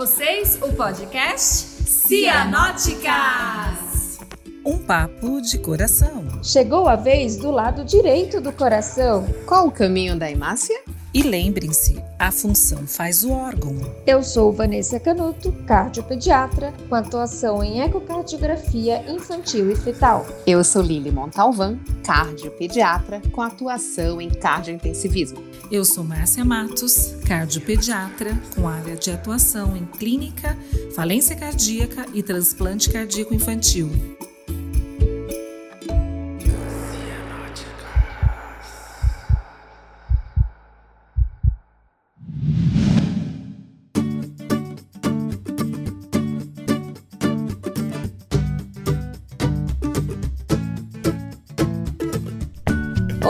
[0.00, 3.04] vocês o podcast Cianóticas.
[4.64, 6.26] Um papo de coração.
[6.42, 9.26] Chegou a vez do lado direito do coração.
[9.44, 10.82] Qual o caminho da hemácia?
[11.12, 13.76] E lembrem-se, a função faz o órgão.
[14.06, 20.24] Eu sou Vanessa Canuto, cardiopediatra, com atuação em ecocardiografia infantil e fetal.
[20.46, 25.42] Eu sou Lili Montalvan, cardiopediatra, com atuação em cardiointensivismo.
[25.68, 30.56] Eu sou Márcia Matos, cardiopediatra, com área de atuação em clínica,
[30.94, 33.90] falência cardíaca e transplante cardíaco infantil.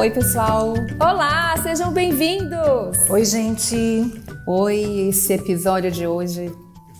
[0.01, 0.73] Oi, pessoal!
[0.99, 2.97] Olá, sejam bem-vindos!
[3.11, 4.11] Oi, gente!
[4.47, 6.51] Oi, esse episódio de hoje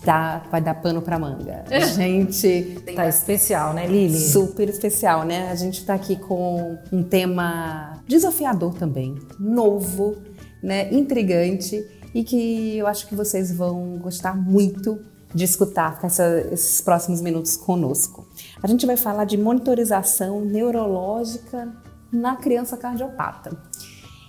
[0.05, 1.65] tá, vai dar pano pra manga.
[1.71, 2.79] A gente.
[2.95, 4.15] tá especial, né, Lili?
[4.15, 5.49] Super especial, né?
[5.49, 10.17] A gente tá aqui com um tema desafiador também, novo,
[10.61, 10.93] né?
[10.93, 14.99] Intrigante e que eu acho que vocês vão gostar muito
[15.33, 18.27] de escutar essa, esses próximos minutos conosco.
[18.61, 21.67] A gente vai falar de monitorização neurológica
[22.11, 23.57] na criança cardiopata.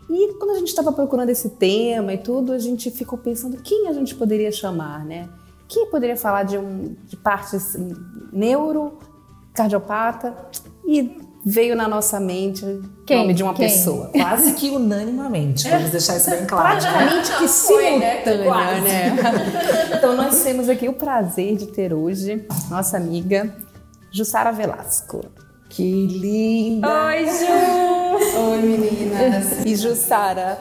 [0.08, 3.88] E quando a gente estava procurando esse tema e tudo, a gente ficou pensando quem
[3.88, 5.28] a gente poderia chamar, né?
[5.68, 7.76] Quem poderia falar de, um, de partes
[8.32, 8.98] neuro,
[9.54, 10.34] cardiopata
[10.86, 13.68] e veio na nossa mente o nome de uma Quem?
[13.68, 14.10] pessoa.
[14.14, 16.74] Quase que unanimamente, vamos deixar isso bem claro.
[16.74, 16.80] né?
[16.80, 18.80] Praticamente que simultânea, Quase.
[18.82, 19.16] né?
[19.96, 23.54] Então nós temos aqui o prazer de ter hoje nossa amiga
[24.10, 25.24] Jussara Velasco.
[25.72, 26.86] Que linda!
[26.86, 28.38] Oi, Ju!
[28.38, 29.64] Oi, meninas.
[29.64, 30.58] E Jussara,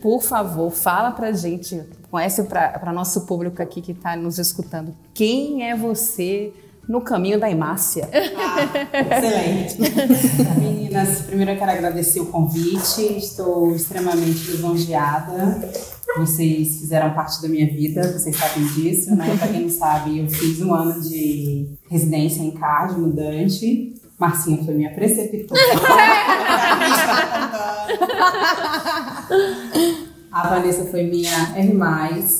[0.00, 5.68] por favor, fala pra gente, conhece para nosso público aqui que está nos escutando, quem
[5.68, 6.52] é você
[6.88, 8.08] no caminho da hemácia?
[8.12, 9.78] Excelente.
[10.60, 15.72] Meninas, primeiro eu quero agradecer o convite, estou extremamente lisonjeada.
[16.18, 19.36] Vocês fizeram parte da minha vida, vocês sabem disso, né?
[19.36, 23.94] Para quem não sabe, eu fiz um ano de residência em cardio no Dante.
[24.22, 25.60] Marcinha foi minha preceptora.
[30.32, 31.74] A Vanessa foi minha R+,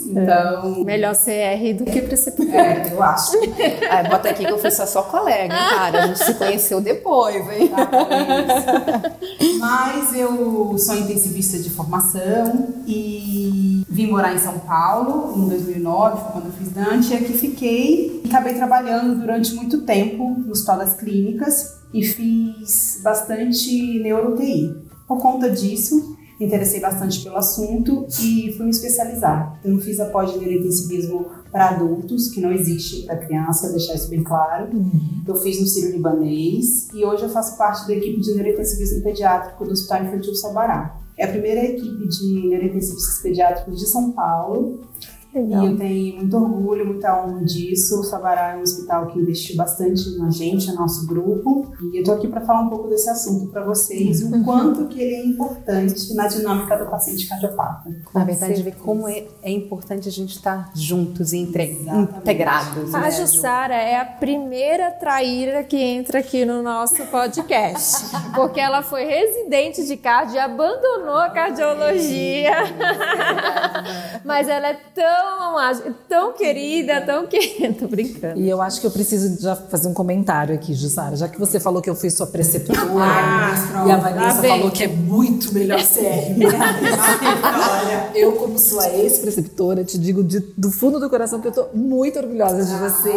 [0.06, 0.82] então...
[0.82, 2.48] Melhor CR do que preceptor.
[2.48, 3.32] É, eu acho.
[3.90, 6.04] Ah, bota aqui que eu fui só sua colega, cara.
[6.04, 7.70] A gente se conheceu depois, hein?
[9.58, 16.32] Mas eu sou intensivista de formação e vim morar em São Paulo em 2009, foi
[16.32, 20.78] quando eu fiz Dante, e aqui fiquei e acabei trabalhando durante muito tempo no Hospital
[20.78, 24.74] das Clínicas e fiz bastante neuro-UTI.
[25.06, 29.56] Por conta disso, me interessei bastante pelo assunto e fui me especializar.
[29.60, 33.94] Então, eu fiz a pós de neurointensivismo para adultos, que não existe para criança, deixar
[33.94, 34.68] isso bem claro.
[35.26, 39.64] Eu fiz no Sírio Libanês e hoje eu faço parte da equipe de neurointensivismo pediátrico
[39.64, 40.96] do Hospital Infantil Sabará.
[41.16, 44.80] É a primeira equipe de neurointensivistas pediátricos de São Paulo
[45.34, 45.64] Legal.
[45.64, 48.00] e eu tenho muito orgulho, muita honra disso.
[48.00, 51.72] O Sabará é um hospital que investiu bastante na gente, no nosso grupo.
[51.92, 55.00] E eu tô aqui para falar um pouco desse assunto para vocês, o quanto que
[55.00, 57.90] ele é importante na dinâmica do paciente cardiopata.
[58.14, 61.80] Na verdade, ver como é, é importante a gente estar juntos e entre-
[62.18, 62.94] integrados.
[62.94, 63.22] A né, Ju?
[63.22, 68.04] Jussara é a primeira traíra que entra aqui no nosso podcast.
[68.34, 72.52] Porque ela foi residente de cardio e abandonou a cardiologia.
[74.24, 75.21] Mas ela é tão
[75.52, 77.74] mágica, tão querida, tão querida.
[77.78, 78.40] Tô brincando.
[78.40, 81.14] E eu acho que eu preciso já fazer um comentário aqui, Jussara.
[81.16, 83.96] Já que você falou que eu fui sua preceptora Ah, e a.
[83.96, 84.50] Vanessa vem.
[84.50, 86.38] falou que é muito melhor CR.
[88.14, 92.18] eu, como sua ex-preceptora, te digo de- do fundo do coração que eu tô muito
[92.18, 93.12] orgulhosa de você.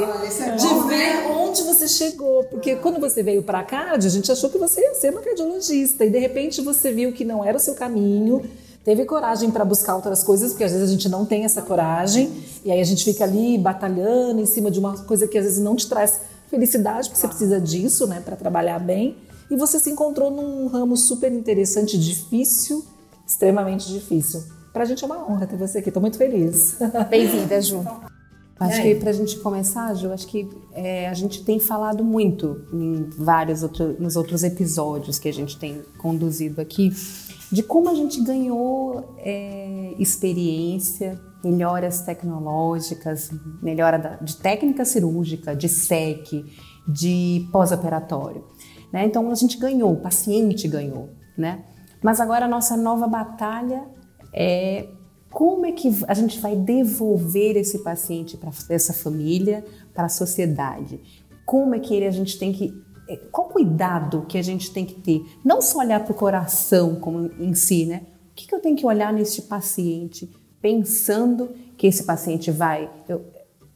[0.58, 2.44] de ver onde você chegou.
[2.46, 6.06] Porque quando você veio pra cá, a gente achou que você ia ser uma cardiologista.
[6.06, 8.44] E de repente você viu que não era o seu caminho.
[8.86, 12.32] Teve coragem para buscar outras coisas, porque às vezes a gente não tem essa coragem.
[12.64, 15.60] E aí a gente fica ali batalhando em cima de uma coisa que às vezes
[15.60, 16.22] não te traz
[16.52, 19.18] felicidade, porque você precisa disso, né, para trabalhar bem.
[19.50, 22.86] E você se encontrou num ramo super interessante, difícil,
[23.28, 24.44] extremamente difícil.
[24.72, 26.78] Pra gente é uma honra ter você aqui, tô muito feliz.
[27.10, 27.84] Bem-vinda, Ju.
[28.58, 32.66] Acho que para a gente começar, Ju, acho que é, a gente tem falado muito
[32.74, 36.90] em vários outros, nos outros episódios que a gente tem conduzido aqui
[37.52, 43.30] de como a gente ganhou é, experiência, melhoras tecnológicas,
[43.62, 46.46] melhora da- de técnica cirúrgica, de SEC,
[46.88, 48.44] de pós-operatório.
[48.92, 49.06] né?
[49.06, 51.66] Então a gente ganhou, o paciente ganhou, né?
[52.02, 53.84] Mas agora a nossa nova batalha
[54.34, 54.88] é
[55.36, 60.98] como é que a gente vai devolver esse paciente para essa família, para a sociedade?
[61.46, 62.74] Como é que ele, a gente tem que
[63.10, 65.26] é, qual cuidado que a gente tem que ter?
[65.44, 68.04] Não só olhar para o coração como em si, né?
[68.32, 73.22] O que, que eu tenho que olhar neste paciente, pensando que esse paciente vai, eu,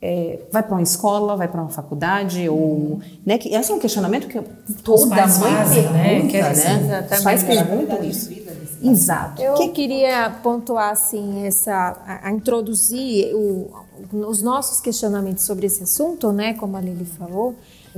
[0.02, 3.02] é, vai para uma escola, vai para uma faculdade, ou.
[3.26, 4.42] Né, que, esse é um questionamento que
[4.82, 6.10] toda mãe fazem, né?
[6.10, 7.04] pergunta, Quer né?
[7.04, 8.32] dizer, Os pais perguntam isso.
[8.82, 9.42] Exato.
[9.42, 11.74] Eu Que- queria pontuar assim essa
[12.06, 13.70] a, a introduzir o-
[14.28, 17.56] os nossos questionamentos sobre esse assunto, né, como a Lili falou,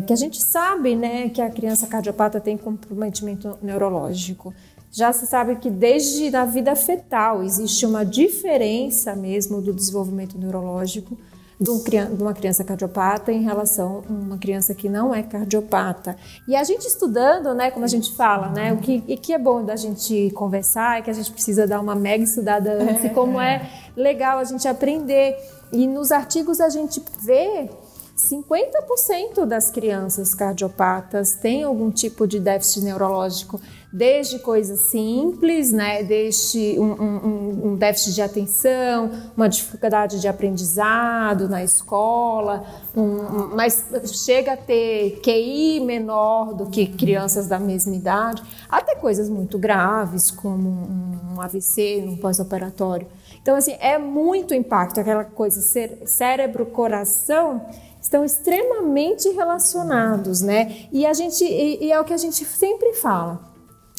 [0.07, 4.53] que a gente sabe, né, que a criança cardiopata tem comprometimento neurológico.
[4.91, 11.17] Já se sabe que desde a vida fetal existe uma diferença mesmo do desenvolvimento neurológico
[11.61, 11.79] de um
[12.19, 16.17] uma criança cardiopata em relação a uma criança que não é cardiopata.
[16.47, 19.37] E a gente estudando, né, como a gente fala, né, o que, e que é
[19.37, 23.09] bom da gente conversar é que a gente precisa dar uma mega estudada antes, e
[23.09, 25.37] como é legal a gente aprender.
[25.71, 27.69] E nos artigos a gente vê
[28.17, 33.61] 50% das crianças cardiopatas têm algum tipo de déficit neurológico,
[33.93, 41.49] desde coisas simples, né, desde um, um- um déficit de atenção, uma dificuldade de aprendizado
[41.49, 42.63] na escola,
[42.95, 43.85] um- um- mas
[44.25, 50.31] chega a ter QI menor do que crianças da mesma idade, até coisas muito graves,
[50.31, 53.07] como um, um AVC no pós-operatório.
[53.41, 57.61] Então, assim, é muito impacto, aquela coisa cé- cérebro-coração
[58.01, 60.85] estão extremamente relacionados, né?
[60.91, 63.50] E a gente e, e é o que a gente sempre fala.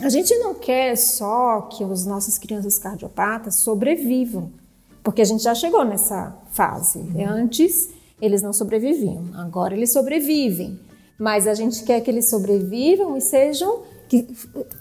[0.03, 4.51] A gente não quer só que as nossas crianças cardiopatas sobrevivam,
[5.03, 7.01] porque a gente já chegou nessa fase.
[7.29, 7.89] Antes
[8.21, 10.79] eles não sobreviviam, agora eles sobrevivem.
[11.19, 13.83] Mas a gente quer que eles sobrevivam e sejam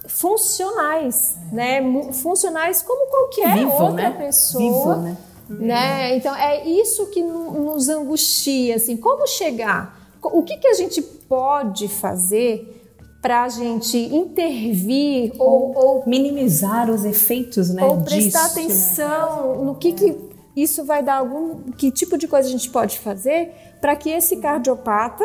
[0.07, 1.81] funcionais, né?
[1.81, 4.11] Mu- Funcionais como qualquer Vivam, outra né?
[4.17, 5.17] pessoa Vivam, né?
[5.49, 6.15] né?
[6.17, 9.99] Então é isso que no- nos angustia, assim, como chegar?
[10.23, 12.80] O que, que a gente pode fazer
[13.21, 17.83] para a gente intervir ou, ou, Minimizar os efeitos, né?
[17.83, 18.63] ou prestar disso, né?
[18.63, 20.17] atenção no que, que
[20.55, 24.37] isso vai dar algum, que tipo de coisa a gente pode fazer para que esse
[24.37, 25.23] cardiopata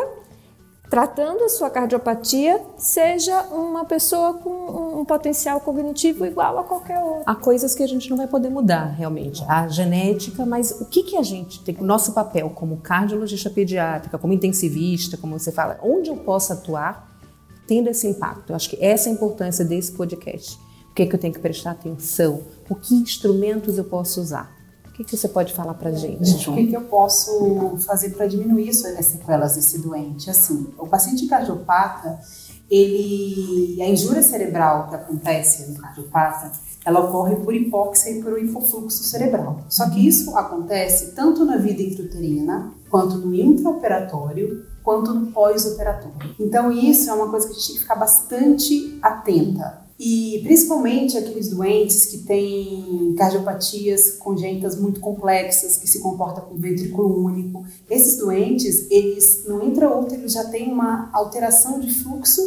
[0.89, 6.99] tratando a sua cardiopatia seja uma pessoa com um, um potencial cognitivo igual a qualquer
[6.99, 7.23] outro.
[7.25, 9.43] Há coisas que a gente não vai poder mudar, realmente.
[9.47, 14.17] A genética, mas o que, que a gente tem, o nosso papel como cardiologista pediátrica,
[14.17, 17.06] como intensivista, como você fala, onde eu posso atuar
[17.67, 18.49] tendo esse impacto?
[18.51, 20.57] Eu acho que essa é a importância desse podcast.
[20.91, 22.41] O que, que eu tenho que prestar atenção?
[22.69, 24.55] O que instrumentos eu posso usar?
[24.87, 26.57] O que, que você pode falar pra gente, O João?
[26.57, 30.27] que, que eu posso fazer para diminuir isso- as sequelas desse doente?
[30.29, 32.17] Assim, o paciente cardiopata,
[32.67, 36.51] ele, a injúria cerebral que acontece no cardiopata,
[36.83, 39.61] ela ocorre por hipóxia e por hipofluxo cerebral.
[39.69, 46.33] Só que isso acontece tanto na vida intrauterina, quanto no intraoperatório, quanto no pós-operatório.
[46.39, 49.85] Então isso é uma coisa que a gente tem que ficar bastante atenta.
[49.99, 57.21] E principalmente aqueles doentes que têm cardiopatias congênitas muito complexas, que se comportam com ventrículo
[57.21, 57.65] único.
[57.89, 62.41] Esses doentes, eles no intraútero já têm uma alteração de fluxo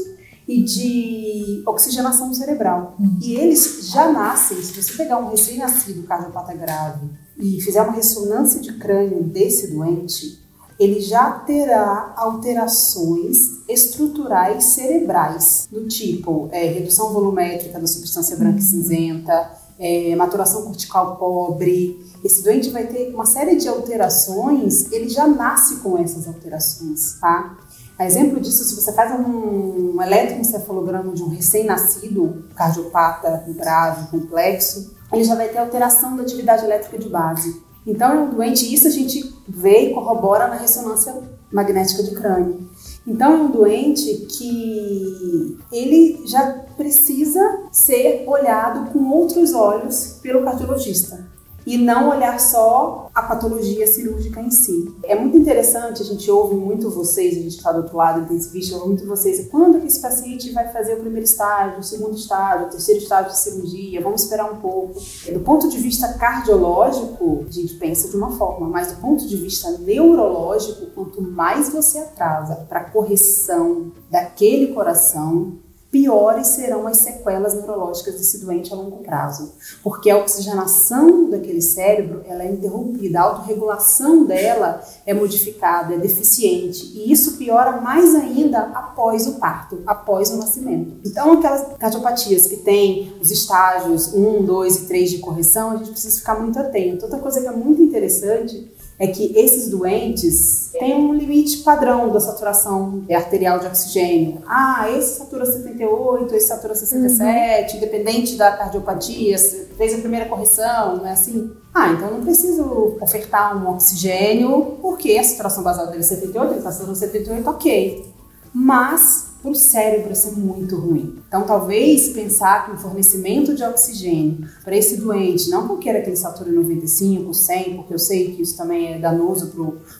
[0.48, 2.96] e de oxigenação cerebral.
[3.20, 7.06] E eles já nascem, se você pegar um recém-nascido cardiopata grave
[7.36, 10.39] e fizer uma ressonância de crânio desse doente,
[10.80, 18.62] ele já terá alterações estruturais cerebrais, do tipo é, redução volumétrica da substância branca e
[18.62, 22.00] cinzenta, é, maturação cortical pobre.
[22.24, 27.58] Esse doente vai ter uma série de alterações, ele já nasce com essas alterações, tá?
[27.98, 34.94] A exemplo disso, se você faz um, um eletroencefalograma de um recém-nascido cardiopata grave, complexo,
[35.12, 37.62] ele já vai ter alteração da atividade elétrica de base.
[37.86, 41.14] Então, é um doente, isso a gente vê e corrobora na ressonância
[41.52, 42.68] magnética de crânio.
[43.06, 47.40] Então, é um doente que ele já precisa
[47.72, 51.29] ser olhado com outros olhos pelo cardiologista
[51.66, 54.94] e não olhar só a patologia cirúrgica em si.
[55.04, 58.76] É muito interessante, a gente ouve muito vocês, a gente está do outro lado, intensivista,
[58.76, 62.66] ouve muito vocês, quando que esse paciente vai fazer o primeiro estágio, o segundo estágio,
[62.66, 65.00] o terceiro estágio de cirurgia, vamos esperar um pouco.
[65.32, 69.36] Do ponto de vista cardiológico, a gente pensa de uma forma, mas do ponto de
[69.36, 75.58] vista neurológico, quanto mais você atrasa para a correção daquele coração,
[75.90, 82.22] piores serão as sequelas neurológicas desse doente a longo prazo, porque a oxigenação daquele cérebro
[82.26, 88.60] ela é interrompida, a autorregulação dela é modificada, é deficiente, e isso piora mais ainda
[88.60, 90.92] após o parto, após o nascimento.
[91.04, 95.90] Então, aquelas cardiopatias que têm os estágios 1, 2 e 3 de correção, a gente
[95.90, 97.04] precisa ficar muito atento.
[97.04, 98.70] Outra coisa que é muito interessante
[99.00, 104.42] é que esses doentes têm um limite padrão da saturação arterial de oxigênio.
[104.46, 107.76] Ah, esse satura 78, esse satura 67, uhum.
[107.78, 111.50] independente da cardiopatia, fez a primeira correção, não é assim?
[111.72, 116.50] Ah, então eu não preciso ofertar um oxigênio, porque a saturação basal dele é 78,
[116.50, 118.14] ele está saturando 78, ok.
[118.52, 121.16] Mas para o cérebro é muito ruim.
[121.26, 126.00] Então, talvez pensar que o fornecimento de oxigênio para esse doente, não que eu queira
[126.02, 129.52] que ele sature 95, 100, porque eu sei que isso também é danoso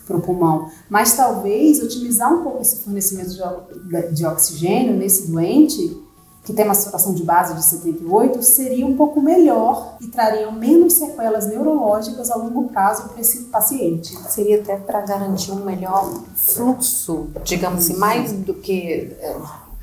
[0.06, 6.09] para o pulmão, mas talvez otimizar um pouco esse fornecimento de, de oxigênio nesse doente
[6.44, 10.94] que tem uma saturação de base de 78, seria um pouco melhor e trariam menos
[10.94, 14.16] sequelas neurológicas a longo prazo para esse paciente.
[14.30, 19.36] Seria até para garantir um melhor fluxo, digamos assim, mais do que eh,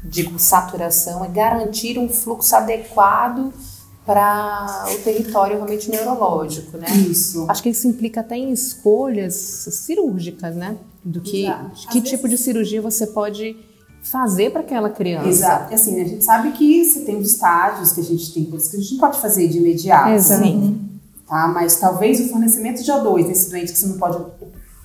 [0.03, 3.53] digo saturação, é garantir um fluxo adequado
[4.03, 6.87] para o território realmente neurológico, né?
[7.09, 7.45] Isso.
[7.49, 10.77] Acho que isso implica até em escolhas cirúrgicas, né?
[11.03, 11.87] Do que Exato.
[11.91, 12.39] que Às tipo vezes...
[12.39, 13.57] de cirurgia você pode
[14.07, 15.27] fazer para aquela criança.
[15.27, 15.73] Exato.
[15.73, 18.77] Assim, a gente sabe que você tem os estágios, que a gente tem coisas que
[18.77, 20.11] a gente não pode fazer de imediato.
[20.11, 20.75] Exato.
[21.27, 21.47] Tá?
[21.49, 24.17] Mas talvez o fornecimento de O2 nesse doente que você não pode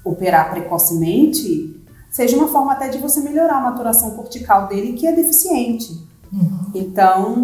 [0.04, 5.12] operar precocemente seja uma forma até de você melhorar a maturação cortical dele, que é
[5.12, 5.92] deficiente.
[6.32, 6.70] Uhum.
[6.74, 7.34] Então,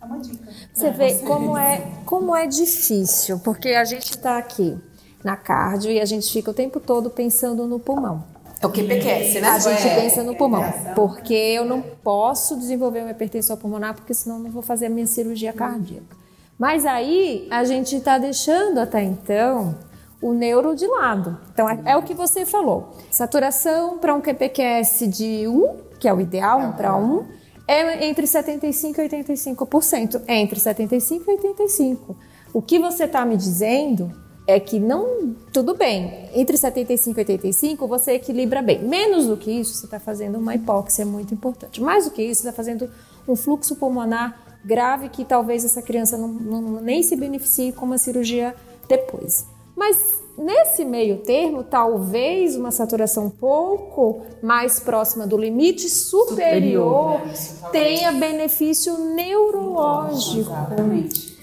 [0.00, 0.48] é uma dica.
[0.72, 1.24] Você vê você.
[1.24, 4.76] como é, como é difícil, porque a gente está aqui
[5.22, 8.33] na cardio e a gente fica o tempo todo pensando no pulmão.
[8.60, 9.48] É o QPQS, né?
[9.48, 14.14] A gente é, pensa no pulmão, porque eu não posso desenvolver uma hipertensão pulmonar, porque
[14.14, 16.16] senão não vou fazer a minha cirurgia cardíaca.
[16.58, 19.76] Mas aí a gente está deixando até então
[20.22, 21.38] o neuro de lado.
[21.52, 22.96] Então é, é o que você falou.
[23.10, 27.26] Saturação para um QPQS de 1, que é o ideal, 1 para 1,
[27.66, 30.22] é entre 75% e 85%.
[30.26, 32.16] É entre 75% e 85%.
[32.52, 35.34] O que você está me dizendo é que não.
[35.52, 38.82] Tudo bem, entre 75 e 85 você equilibra bem.
[38.82, 41.80] Menos do que isso, você está fazendo uma hipóxia muito importante.
[41.80, 42.90] Mais do que isso, você está fazendo
[43.26, 47.98] um fluxo pulmonar grave que talvez essa criança não, não, nem se beneficie com uma
[47.98, 48.54] cirurgia
[48.88, 49.46] depois.
[49.76, 57.70] Mas nesse meio termo, talvez uma saturação um pouco mais próxima do limite superior, superior
[57.70, 60.50] tenha benefício neurológico.
[60.50, 61.34] Exatamente.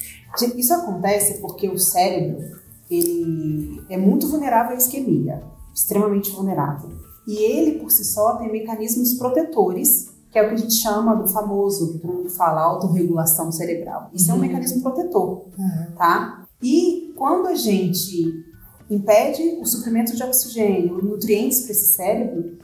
[0.55, 2.60] Isso acontece porque o cérebro
[2.91, 5.41] ele é muito vulnerável à isquemia,
[5.73, 6.91] extremamente vulnerável.
[7.25, 11.15] E ele, por si só, tem mecanismos protetores, que é o que a gente chama
[11.15, 14.09] do famoso, que todo mundo fala, autorregulação cerebral.
[14.13, 14.31] Isso uhum.
[14.31, 14.47] é um uhum.
[14.47, 15.95] mecanismo protetor, uhum.
[15.97, 16.45] tá?
[16.61, 18.45] E quando a gente
[18.89, 22.57] impede o suprimento de oxigênio, nutrientes para esse cérebro,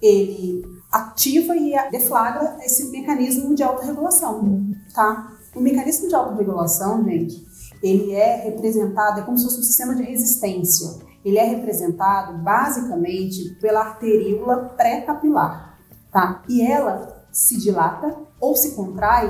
[0.00, 4.74] ele ativa e deflagra esse mecanismo de autorregulação, uhum.
[4.94, 5.32] tá?
[5.54, 7.44] O mecanismo de autorregulação, gente,
[7.84, 11.02] ele é representado, é como se fosse um sistema de resistência.
[11.22, 15.78] Ele é representado basicamente pela arteríola pré-capilar,
[16.10, 16.42] tá?
[16.48, 19.28] E ela se dilata ou se contrai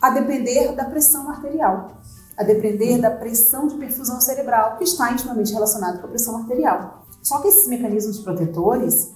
[0.00, 2.00] a depender da pressão arterial,
[2.36, 7.04] a depender da pressão de perfusão cerebral, que está intimamente relacionado com a pressão arterial.
[7.20, 9.12] Só que esses mecanismos protetores,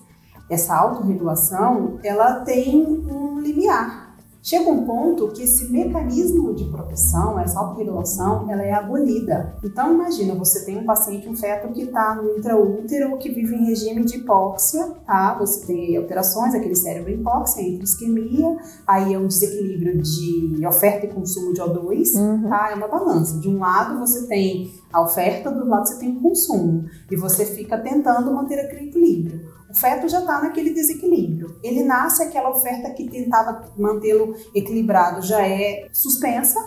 [0.51, 4.06] essa autorregulação, ela tem um limiar,
[4.47, 9.57] Chega um ponto que esse mecanismo de proteção, essa autorregulação, ela é abolida.
[9.61, 13.67] Então imagina, você tem um paciente, um feto que está no intraútero, que vive em
[13.67, 15.37] regime de hipóxia, tá?
[15.41, 21.09] Você tem alterações, aquele cérebro hipóxia, entre isquemia, aí é um desequilíbrio de oferta e
[21.09, 22.49] consumo de O2, uhum.
[22.49, 22.71] tá?
[22.71, 23.41] É uma balança.
[23.41, 26.85] De um lado você tem a oferta, do outro lado você tem o consumo.
[27.11, 29.56] E você fica tentando manter aquele equilíbrio.
[29.77, 31.61] O feto já está naquele desequilíbrio.
[31.63, 36.59] Ele nasce, aquela oferta que tentava mantê-lo equilibrado já é suspensa,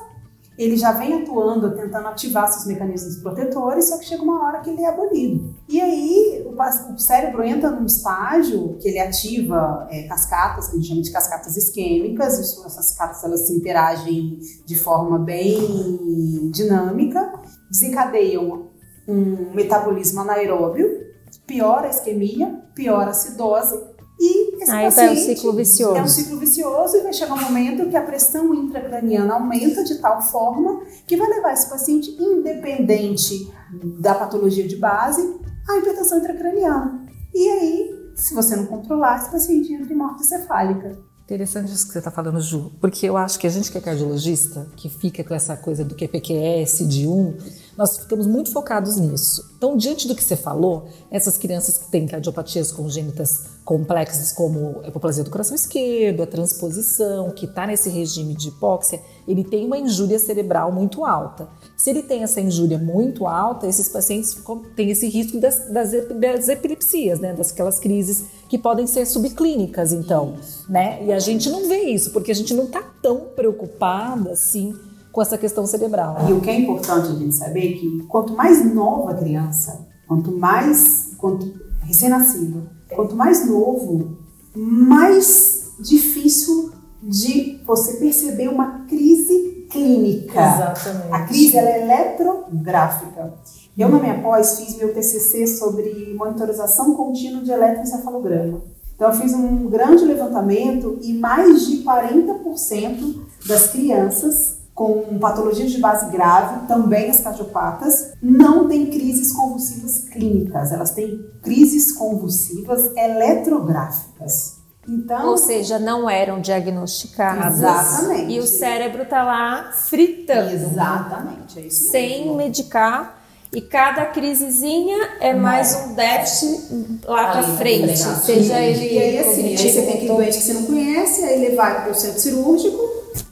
[0.55, 4.69] ele já vem atuando, tentando ativar seus mecanismos protetores, só que chega uma hora que
[4.69, 5.55] ele é abolido.
[5.67, 10.89] E aí o, cérebro entra num estágio que ele ativa é, cascatas, que a gente
[10.89, 14.37] chama de cascatas isquêmicas, isso, essas cascatas elas se interagem
[14.67, 17.33] de forma bem dinâmica,
[17.71, 18.67] desencadeiam
[19.07, 21.08] um metabolismo anaeróbio,
[21.49, 23.75] piora a isquemia, piora a acidose
[24.19, 25.95] e esse Aí paciente tá um ciclo vicioso.
[25.95, 29.95] é um ciclo vicioso e vai chegar um momento que a pressão intracraniana aumenta de
[29.95, 33.51] tal forma que vai levar esse paciente, independente
[33.99, 35.21] da patologia de base,
[35.67, 37.07] à hipertensão intracraniana.
[37.33, 40.99] E aí, se você não controlar, esse paciente entra em morte cefálica.
[41.29, 43.81] Interessante isso que você está falando, Ju, porque eu acho que a gente que é
[43.81, 47.37] cardiologista, que fica com essa coisa do QPQS, de um,
[47.77, 49.47] nós ficamos muito focados nisso.
[49.55, 54.87] Então, diante do que você falou, essas crianças que têm cardiopatias congênitas complexas, como a
[54.87, 59.77] hipoplasia do coração esquerdo, a transposição, que está nesse regime de hipóxia, ele tem uma
[59.77, 61.47] injúria cerebral muito alta.
[61.77, 64.35] Se ele tem essa injúria muito alta, esses pacientes
[64.75, 67.33] têm esse risco das, das, das epilepsias, né?
[67.33, 70.33] Das crises que podem ser subclínicas, então,
[70.67, 71.05] né?
[71.05, 74.73] E a gente não vê isso, porque a gente não está tão preocupada assim
[75.11, 76.27] com essa questão cerebral.
[76.27, 79.87] E o que é importante a gente saber é que quanto mais nova a criança,
[80.07, 84.17] quanto mais quanto recém-nascido, quanto mais novo,
[84.55, 90.39] mais difícil de você perceber uma crise clínica.
[90.39, 91.13] Exatamente.
[91.13, 93.33] A crise ela é eletrográfica.
[93.77, 98.61] Eu, na minha pós, fiz meu TCC sobre monitorização contínua de eletroencefalograma.
[98.95, 105.77] Então, eu fiz um grande levantamento e mais de 40% das crianças com patologias de
[105.77, 114.58] base grave, também as cardiopatas, não têm crises convulsivas clínicas, elas têm crises convulsivas eletrográficas.
[114.89, 117.57] Então, Ou seja, não eram diagnosticadas.
[117.57, 118.33] Exatamente.
[118.33, 120.51] E o cérebro está lá fritando.
[120.51, 122.35] Exatamente, é isso Sem mesmo.
[122.35, 123.19] medicar.
[123.51, 127.97] E cada crisezinha é mais um déficit lá para frente.
[127.97, 128.93] Seja ele.
[128.93, 131.81] E aí, assim, aí você tem aquele doente que você não conhece, aí ele vai
[131.81, 132.79] para o centro cirúrgico,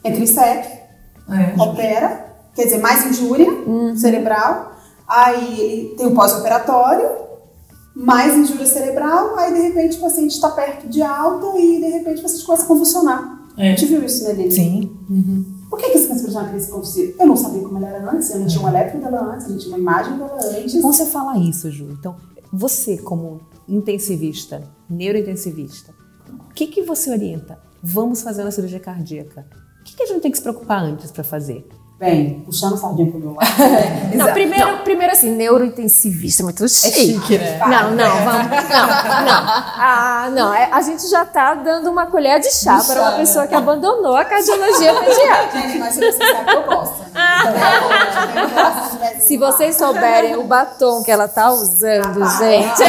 [0.04, 0.66] entra em SEC,
[1.58, 3.48] opera, quer dizer, mais injúria
[3.96, 4.72] cerebral,
[5.06, 7.08] aí ele tem o pós-operatório,
[7.98, 12.20] mais injúria cerebral, aí de repente o paciente está perto de alta e de repente
[12.20, 13.48] o paciente começa a convulsionar.
[13.56, 13.72] É.
[13.72, 14.52] A gente viu isso, né, Lili?
[14.52, 14.96] Sim.
[15.68, 17.14] Por que, que esse câncer tinha uma crise convulsiva?
[17.18, 19.52] Eu não sabia como ela era antes, eu não tinha um eletro dela antes, eu
[19.52, 20.80] não tinha uma imagem dela antes.
[20.80, 21.88] Bom você fala isso, Ju.
[21.90, 22.14] Então,
[22.52, 25.92] você como intensivista, neurointensivista,
[26.50, 27.58] o que, que você orienta?
[27.82, 29.44] Vamos fazer uma cirurgia cardíaca.
[29.80, 31.68] O que, que a gente tem que se preocupar antes para fazer?
[31.98, 33.50] Bem, puxando sardinha pro meu lado.
[34.14, 37.36] Não, primeiro, primeiro assim, neurointensivista, muito chique.
[37.36, 37.58] né?
[37.58, 38.46] Não, não, vamos.
[38.70, 39.44] Não, não.
[39.46, 40.54] Ah, não.
[40.54, 44.16] é- a gente já tá dando uma colher de chá para uma pessoa que abandonou
[44.16, 45.58] a cardiologia pediátrica.
[45.68, 47.04] Gente, mas se você sabe que eu gosto.
[47.12, 47.20] né?
[49.20, 52.82] Se vocês souberem o batom que ela tá usando, gente.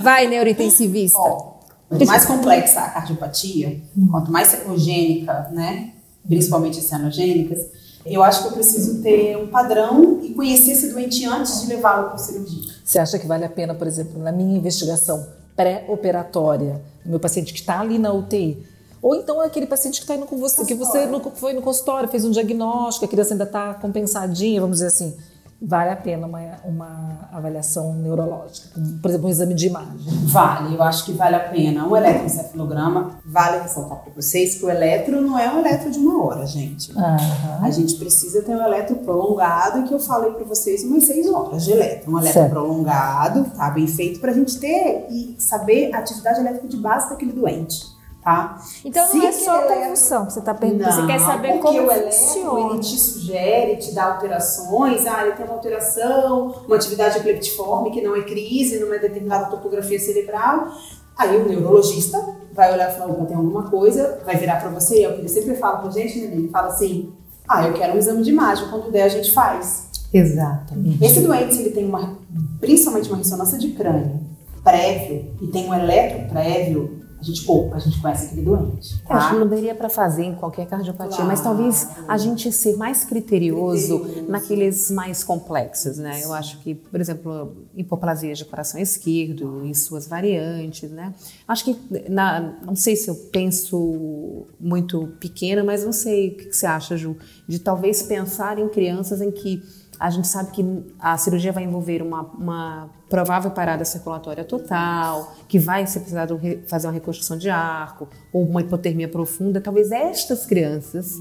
[0.00, 1.18] Vai, neurointensivista.
[1.18, 1.58] Ó,
[1.88, 5.90] quanto mais complexa a cardiopatia, quanto mais cetogênica, né,
[6.28, 7.66] principalmente cianogênicas,
[8.06, 12.08] eu acho que eu preciso ter um padrão e conhecer esse doente antes de levá-lo
[12.10, 12.72] para cirurgia.
[12.84, 17.52] Você acha que vale a pena, por exemplo, na minha investigação pré-operatória, no meu paciente
[17.52, 18.62] que está ali na UTI,
[19.00, 22.08] ou então aquele paciente que está indo com você, que você no- foi no consultório,
[22.08, 25.14] fez um diagnóstico, a criança ainda está compensadinha, vamos dizer assim,
[25.60, 29.98] vale a pena uma, uma avaliação neurológica, por exemplo, um exame de imagem.
[30.26, 31.84] Vale, eu acho que vale a pena.
[31.86, 36.22] Um eletroencefalograma, vale ressaltar para vocês que o eletro não é um eletro de uma
[36.24, 36.92] hora, gente.
[36.96, 41.64] A gente precisa ter um eletro prolongado, que eu falei para vocês umas seis horas
[41.64, 42.12] de eletro.
[42.12, 42.50] Um eletro Certo.
[42.50, 43.70] prolongado, tá?
[43.70, 47.84] Bem feito para a gente ter e saber a atividade elétrica de base daquele doente,
[48.28, 48.58] tá?
[48.84, 50.92] Então Se não é só eletro- convulsão que você tá perguntando.
[50.94, 52.70] Você quer saber como o eletro, funciona.
[52.72, 55.06] ele te sugere, te dá alterações.
[55.06, 59.98] Ah, ele tem uma alteração, uma atividade epileptiforme que não é crise, numa determinada topografia
[59.98, 60.68] cerebral.
[61.16, 65.02] Aí o neurologista vai olhar e falar, opa, tem alguma coisa, vai virar para você,
[65.02, 66.26] é o que ele sempre fala pra gente, né?
[66.32, 67.12] Ele fala assim,
[67.48, 69.88] ah, eu quero um exame de imagem, quando der a gente faz.
[70.12, 70.74] Exato.
[71.02, 72.16] Esse doente, se ele tem uma,
[72.60, 74.20] principalmente uma ressonância de crânio
[74.62, 79.16] prévio e tem um eletro prévio, a gente, opa, a gente conhece aquele doente, Eu
[79.16, 79.40] acho que tá?
[79.40, 81.26] não daria para fazer em qualquer cardiopatia, Claro.
[81.26, 84.30] mas talvez a gente ser mais criterioso, Criterioso.
[84.30, 86.20] naqueles mais complexos, né?
[86.22, 91.12] Eu acho que, por exemplo, hipoplasia de coração esquerdo e suas variantes, né?
[91.46, 91.76] Acho que,
[92.08, 96.66] na, não sei se eu penso muito pequena, mas não sei o que que você
[96.66, 99.62] acha, Ju, de talvez pensar em crianças em que
[99.98, 100.64] a gente sabe que
[100.98, 106.60] a cirurgia vai envolver uma, uma provável parada circulatória total, que vai ser precisado re-
[106.68, 109.60] fazer uma reconstrução de arco ou uma hipotermia profunda.
[109.60, 111.14] Talvez estas crianças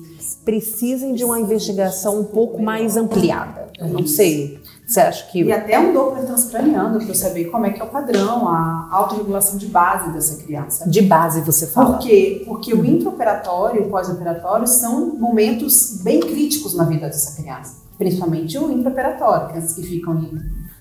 [0.43, 3.67] precisem de uma investigação um pouco mais ampliada.
[3.79, 4.59] Eu não sei.
[4.85, 7.87] Você acha que E até um Doppler transcraniano para saber como é que é o
[7.89, 10.89] padrão, a autorregulação de base dessa criança.
[10.89, 11.93] de base você fala?
[11.97, 12.43] Por quê?
[12.45, 17.86] Porque o intraoperatório e o pós-operatório são momentos bem críticos na vida dessa criança.
[17.97, 20.31] Principalmente o intraoperatório, crianças que ficam ali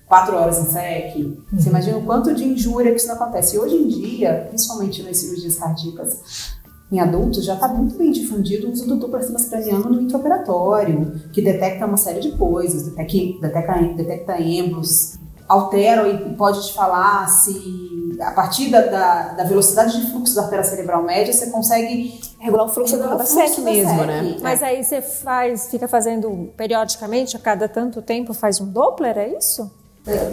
[0.05, 1.43] quatro horas em SEC.
[1.51, 3.55] Você imagina o quanto de injúria que isso não acontece.
[3.55, 6.57] E hoje em dia, principalmente nas cirurgias cardíacas,
[6.91, 11.41] em adultos já está muito bem difundido o uso do Doppler transcraniano no intraoperatório, que
[11.41, 18.06] detecta uma série de coisas, detecta, detecta, detecta emblos altera e pode te falar se
[18.21, 22.65] a partir da, da, da velocidade de fluxo da artéria cerebral média, você consegue regular
[22.65, 24.37] o fluxo regular da, o fluxo da mesmo, né?
[24.41, 29.29] Mas aí você faz, fica fazendo periodicamente, a cada tanto tempo, faz um Doppler, é
[29.29, 29.71] isso?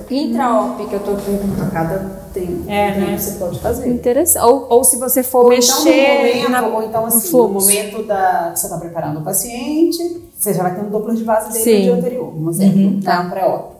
[0.09, 1.99] Intraop, que eu tô perguntando a cada
[2.33, 2.70] tempo.
[2.70, 3.18] É, né?
[3.18, 3.88] Você pode fazer.
[3.88, 4.44] Interessante.
[4.44, 7.16] Ou, ou se você for Ou então, no mexer momento, na, ou então no assim,
[7.16, 7.68] no fluxo.
[7.68, 11.25] momento da, que você está preparando o paciente, você já vai ter um Doppler de
[11.25, 11.77] base dele Sim.
[11.77, 13.20] no dia anterior, um exemplo, tá?
[13.23, 13.73] um pré-op.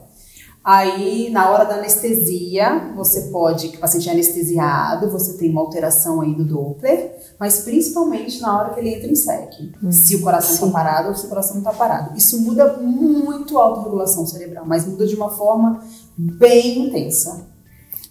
[0.65, 5.61] Aí, na hora da anestesia, você pode, que o paciente é anestesiado, você tem uma
[5.61, 9.71] alteração aí do Doppler, mas principalmente na hora que ele entra em SEC.
[9.91, 12.17] Se o coração está parado ou se o coração não está parado.
[12.17, 15.83] Isso muda muito a autorregulação cerebral, mas muda de uma forma
[16.17, 17.45] bem intensa.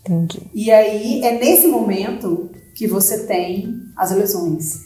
[0.04, 0.48] Entendi.
[0.54, 4.80] E aí é nesse momento que você tem as lesões,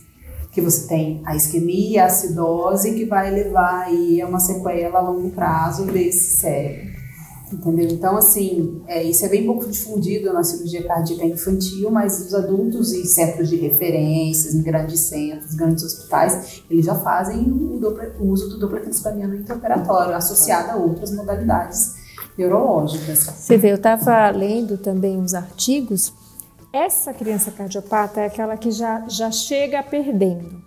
[0.53, 5.03] que você tem a isquemia, a acidose, que vai levar aí a uma sequela a
[5.03, 6.88] longo prazo desse cérebro.
[7.53, 7.89] Entendeu?
[7.89, 12.93] Então, assim, é, isso é bem pouco difundido na cirurgia cardíaca infantil, mas os adultos
[12.93, 18.27] e centros de referências, em grandes centros, grandes hospitais, eles já fazem o, Doppler- o
[18.29, 21.95] uso do Doppler transcraniano intraoperatório, associado a outras modalidades
[22.37, 23.19] neurológicas.
[23.19, 26.13] Você vê, eu estava lendo também uns artigos.
[26.73, 30.63] Essa criança cardiopata é aquela que já, já chega perdendo.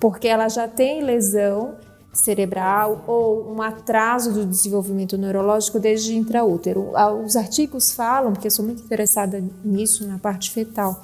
[0.00, 1.74] Porque ela já tem lesão
[2.12, 6.90] cerebral ou um atraso do desenvolvimento neurológico desde intraútero.
[6.94, 11.02] Ah, Os artigos falam, porque eu sou muito interessada nisso, na parte fetal,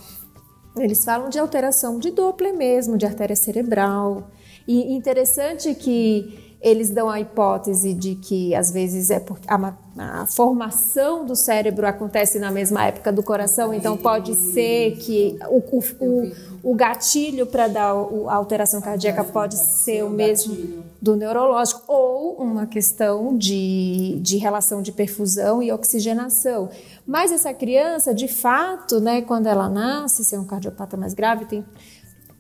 [0.77, 4.31] eles falam de alteração de Doppler mesmo, de artéria cerebral.
[4.67, 10.27] E interessante que eles dão a hipótese de que às vezes é porque a, a
[10.27, 15.83] formação do cérebro acontece na mesma época do coração, então pode ser que o, o,
[16.01, 16.33] o,
[16.73, 22.67] o gatilho para dar a alteração cardíaca pode ser o mesmo do neurológico, ou uma
[22.67, 26.69] questão de, de relação de perfusão e oxigenação.
[27.07, 31.45] Mas essa criança, de fato, né, quando ela nasce, se é um cardiopata mais grave,
[31.45, 31.65] tem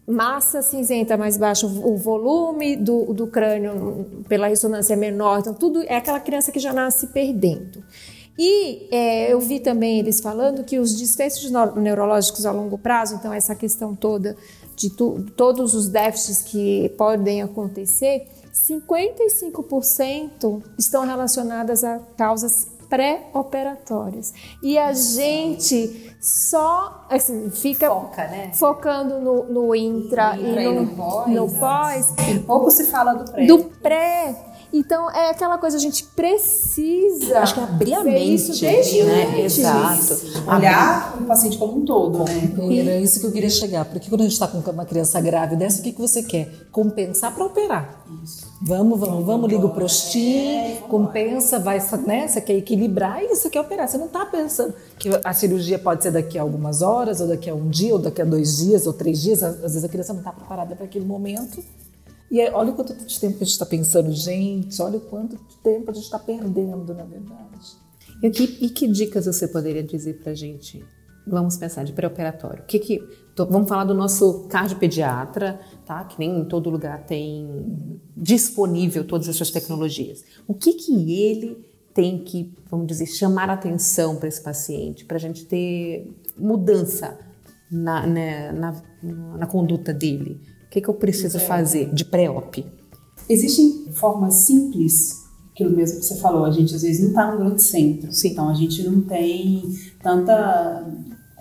[0.07, 5.83] massa cinzenta mais baixa, o volume do, do crânio pela ressonância é menor, então tudo
[5.83, 7.85] é aquela criança que já nasce perdendo.
[8.40, 13.16] E é, eu vi também eles falando que os desfechos neu- neurológicos a longo prazo,
[13.16, 14.37] então essa questão toda
[14.77, 18.27] de tu- todos os déficits que podem acontecer,
[18.66, 24.33] 55% estão relacionadas a causas pré-operatórias.
[24.62, 28.51] E a gente só assim, fica Foca, né?
[28.55, 31.59] focando no, no intra e e no, no pós, no né?
[31.61, 32.07] pós,
[32.47, 33.47] Pouco se fala do pré.
[33.47, 34.44] do pré.
[34.71, 37.38] Então é aquela coisa a gente precisa.
[37.40, 39.25] Acho que abrir a mente, isso desde né?
[39.38, 39.59] antes.
[39.59, 40.51] Exato.
[40.51, 42.53] Olhar o paciente como um todo, né?
[42.68, 45.21] E Era isso que eu queria chegar, porque quando a gente está com uma criança
[45.21, 46.68] grávida, dessa, o que, que você quer?
[46.71, 48.05] Compensar para operar.
[48.61, 52.27] Vamos, vamos, vamos, liga o prostim, compensa, vai, né?
[52.27, 53.87] Você quer equilibrar e você quer operar.
[53.88, 57.49] Você não está pensando que a cirurgia pode ser daqui a algumas horas, ou daqui
[57.49, 59.44] a um dia, ou daqui a dois dias, ou três dias.
[59.44, 61.62] Às vezes a criança não está preparada para aquele momento.
[62.33, 65.37] E aí, olha o quanto de tempo a gente está pensando, gente, olha o quanto
[65.37, 67.77] de tempo a gente está perdendo, na verdade.
[68.23, 70.85] E que, e que dicas você poderia dizer pra gente?
[71.28, 72.62] Vamos pensar de pré-operatório.
[72.62, 72.98] O que que
[73.34, 76.04] tô- vamos falar do nosso cardiopediatra, tá?
[76.04, 80.24] Que nem em todo lugar tem disponível todas essas tecnologias.
[80.46, 81.64] O que que ele
[81.94, 87.18] tem que, vamos dizer, chamar atenção para esse paciente, para a gente ter mudança
[87.70, 88.82] na, né, na,
[89.38, 90.40] na conduta dele?
[90.66, 92.64] O que que eu preciso fazer de pré-op?
[93.28, 97.38] Existem formas simples, aquilo mesmo que você falou, a gente às vezes não está num
[97.38, 99.62] grande centro, então a gente não tem
[100.02, 100.86] tanta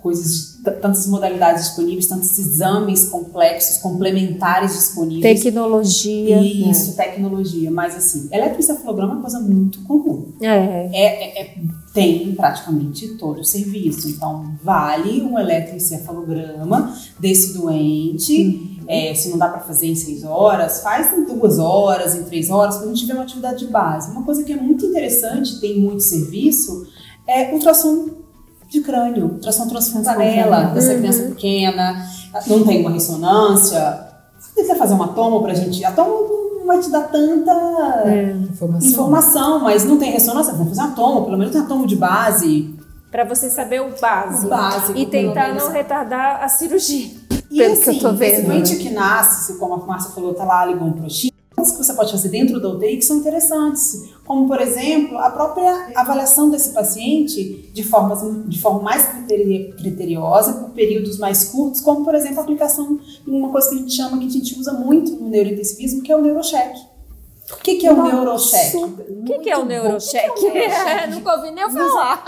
[0.02, 5.42] coisas, tantas modalidades disponíveis, tantos exames complexos, complementares disponíveis.
[5.42, 6.40] Tecnologia.
[6.40, 7.70] Isso, tecnologia.
[7.70, 10.32] Mas assim, eletroencefalograma é uma coisa muito comum.
[10.40, 10.46] É.
[10.46, 11.54] É, é- é-
[11.92, 14.08] tem em praticamente todo o serviço.
[14.08, 18.78] Então, vale um eletroencefalograma desse doente.
[18.86, 22.48] É, se não dá para fazer em seis horas, faz em duas horas, em três
[22.48, 24.10] horas, quando a gente tiver uma atividade de base.
[24.10, 26.86] Uma coisa que é muito interessante, tem muito serviço,
[27.26, 28.08] é ultrassom
[28.68, 32.04] de crânio, ultrassom transfontanela dessa criança pequena,
[32.46, 34.06] não tem uma ressonância.
[34.38, 37.52] Se quiser fazer uma tomo pra gente, a tomo não vai te dar tanta
[38.50, 38.88] Informação.
[38.90, 42.74] informação, mas não tem ressonância, vamos fazer uma tomo, pelo menos uma tomo de base.
[43.10, 44.46] Para você saber o básico.
[44.46, 47.10] O básico, e tentar não retardar a cirurgia.
[47.50, 48.46] E Pelo assim, que eu tô esse vendo.
[48.48, 51.92] doente que nasce, como a Márcia falou, tá lá ligou um prostíbulo, coisas que você
[51.94, 54.08] pode fazer dentro da UTI que são interessantes.
[54.24, 60.52] Como, por exemplo, a própria avaliação desse paciente de, formas, de forma mais criteri- criteriosa,
[60.52, 63.92] por períodos mais curtos, como, por exemplo, a aplicação de uma coisa que a gente
[63.94, 66.78] chama, que a gente usa muito no neurointensivismo, que é o neurocheck.
[67.50, 68.76] O que, que é o neurocheque?
[68.76, 70.46] O que, que é o neurocheque?
[70.46, 72.22] É, nunca ouvi nem eu falar.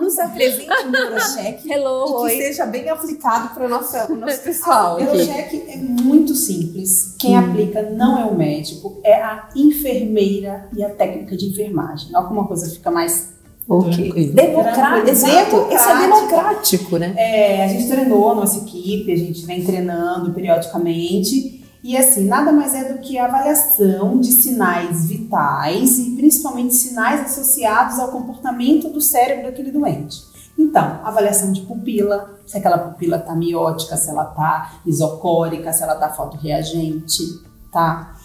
[0.00, 2.42] Nos apresente o neurocheque Hello, e que oi.
[2.42, 3.96] seja bem aplicado para o nosso
[4.42, 4.96] pessoal.
[4.96, 7.14] O neurocheque é muito simples.
[7.18, 12.10] Quem aplica não é o médico, é a enfermeira e a técnica de enfermagem.
[12.14, 13.32] Olha como a coisa fica mais
[13.66, 14.12] Ok.
[14.34, 15.08] Democrático.
[15.08, 15.68] Exato.
[15.72, 16.26] Isso é Democrático.
[16.28, 17.14] democrático, né?
[17.16, 21.53] É, a gente treinou a nossa equipe, a gente vem treinando periodicamente.
[21.84, 27.20] E assim, nada mais é do que a avaliação de sinais vitais e principalmente sinais
[27.20, 30.16] associados ao comportamento do cérebro daquele doente.
[30.58, 35.92] Então, avaliação de pupila, se aquela pupila está miótica, se ela está isocórica, se ela
[35.92, 37.22] está fotorreagente,
[37.70, 38.16] tá?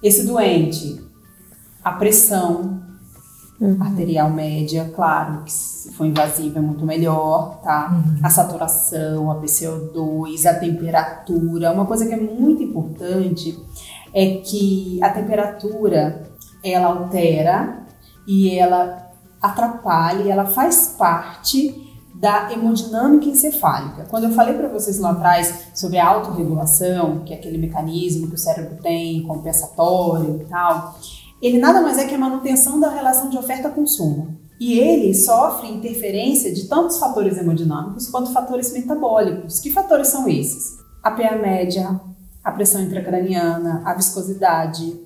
[0.00, 1.04] Esse doente,
[1.82, 2.80] a pressão,
[3.80, 7.90] arterial média, claro, que se for invasiva é muito melhor, tá?
[8.22, 11.72] A saturação, a PCO2, a temperatura.
[11.72, 13.58] Uma coisa que é muito importante
[14.14, 16.30] é que a temperatura
[16.62, 17.84] ela altera
[18.26, 24.04] e ela atrapalha, e ela faz parte da hemodinâmica encefálica.
[24.10, 28.34] Quando eu falei para vocês lá atrás sobre a autorregulação, que é aquele mecanismo que
[28.34, 30.98] o cérebro tem compensatório e tal,
[31.40, 34.36] ele nada mais é que a manutenção da relação de oferta-consumo.
[34.60, 39.60] E ele sofre interferência de tantos fatores hemodinâmicos quanto fatores metabólicos.
[39.60, 40.78] Que fatores são esses?
[41.02, 42.00] A PA média,
[42.42, 44.98] a pressão intracraniana, a viscosidade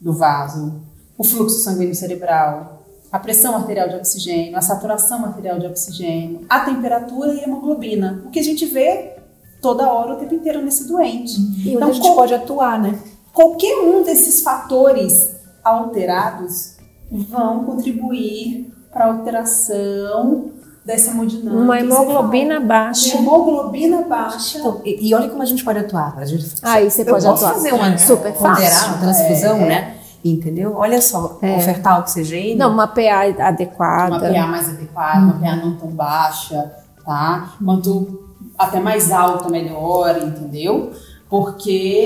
[0.00, 0.80] do vaso,
[1.18, 6.60] o fluxo sanguíneo cerebral, a pressão arterial de oxigênio, a saturação arterial de oxigênio, a
[6.60, 8.22] temperatura e a hemoglobina.
[8.26, 9.16] O que a gente vê
[9.60, 11.34] toda hora, o tempo inteiro nesse doente.
[11.64, 12.98] E Então, a gente qual- pode atuar, né?
[13.32, 15.31] Qualquer um desses fatores
[15.64, 16.76] alterados
[17.10, 20.50] vão contribuir para a alteração
[20.84, 21.62] dessa hemodinâmica.
[21.62, 23.16] Uma hemoglobina Uma baixa.
[23.16, 24.58] hemoglobina baixa.
[24.58, 26.14] Então, e, e olha como a gente pode atuar.
[26.18, 27.54] A gente, Aí você eu pode posso atuar.
[27.54, 28.88] fazer uma Super ponderar, fácil.
[28.88, 29.94] uma transfusão, né?
[30.24, 30.74] Entendeu?
[30.76, 32.56] Olha só, ofertar oxigênio.
[32.56, 33.00] Não, uma PA
[33.36, 34.32] uma adequada.
[34.32, 36.72] PA mais adequada, uma PA não tão baixa,
[37.04, 37.54] tá?
[37.64, 38.22] Quanto
[38.58, 40.92] até mais alta, melhor, entendeu?
[41.32, 42.04] Porque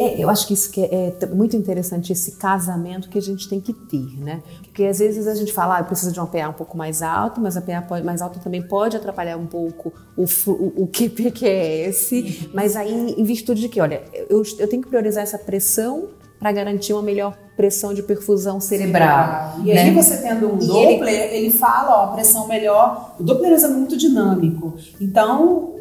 [0.00, 3.48] É, eu acho que isso que é, é muito interessante, esse casamento que a gente
[3.48, 4.42] tem que ter, né?
[4.64, 7.00] Porque às vezes a gente fala, ah, eu preciso de uma PA um pouco mais
[7.00, 10.88] alta, mas a PA pode- mais alta também pode atrapalhar um pouco o, o, o
[10.88, 16.08] QPQS, mas aí em virtude de que, olha, eu, eu tenho que priorizar essa pressão
[16.40, 19.54] para garantir uma melhor pressão de perfusão cerebral.
[19.62, 20.02] E aí né?
[20.02, 21.50] você tendo um E Doppler, ele...
[21.50, 23.14] fala, ó, a pressão melhor.
[23.20, 24.74] O Doppler é muito dinâmico.
[25.00, 25.73] Então,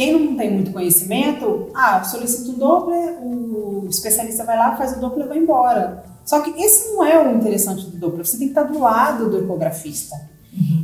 [0.00, 4.98] quem não tem muito conhecimento, ah, solicita um Doppler, o especialista vai lá, faz o
[4.98, 6.02] Doppler e vai embora.
[6.24, 8.26] Só que esse não é o interessante do Doppler.
[8.26, 10.16] Você tem que estar do lado do ecografista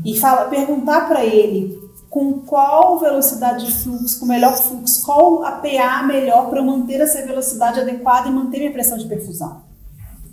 [0.04, 5.42] e fala, perguntar para ele com qual velocidade de fluxo, com o melhor fluxo, qual
[5.44, 9.62] a PA melhor para manter essa velocidade adequada e manter minha pressão de perfusão.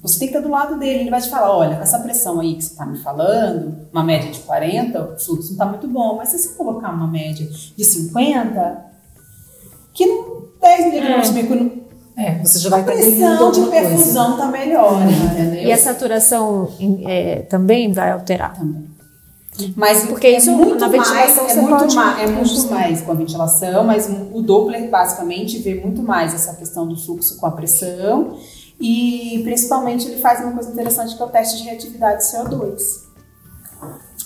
[0.04, 2.42] Você tem que estar do lado dele, ele vai te falar, olha, com essa pressão
[2.42, 5.88] aí que você está me falando, uma média de 40, o fluxo não está muito
[5.88, 8.86] bom, mas se você colocar uma média de 50,
[9.94, 11.84] que não 10 miligramas de mercúrio,
[12.16, 15.64] É, você já vai a estar ganhando pressão de perfusão está melhor, entendeu?
[15.64, 16.70] E a saturação
[17.08, 18.56] é, também vai alterar.
[18.56, 18.94] Também.
[19.76, 23.12] Mas Porque é isso, muito na mais, ventilação, é muito mais, é muito mais com
[23.12, 27.52] a ventilação, mas o Doppler basicamente vê muito mais essa questão do fluxo com a
[27.52, 28.38] pressão
[28.80, 33.04] e principalmente ele faz uma coisa interessante que é o teste de reatividade de CO2.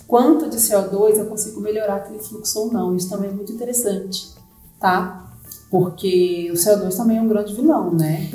[0.08, 2.96] Quanto de CO2 eu consigo melhorar aquele fluxo ou não?
[2.96, 4.34] Isso também é muito interessante,
[4.80, 5.26] tá?
[5.70, 8.30] Porque o CO2 também é um grande vilão, né?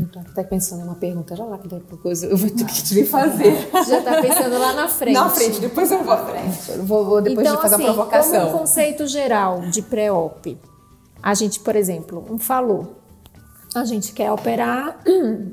[0.00, 2.82] Eu tô até pensando em uma pergunta, já lá que depois eu vou ter que
[2.82, 3.70] te fazer.
[3.86, 5.14] Já tá pensando lá na frente.
[5.14, 6.72] Na frente, depois eu vou à frente.
[6.78, 8.40] Vou, vou depois então, de fazer assim, a provocação.
[8.46, 10.58] como um conceito geral de pré-op,
[11.22, 12.96] a gente, por exemplo, um falou,
[13.78, 14.98] a gente quer operar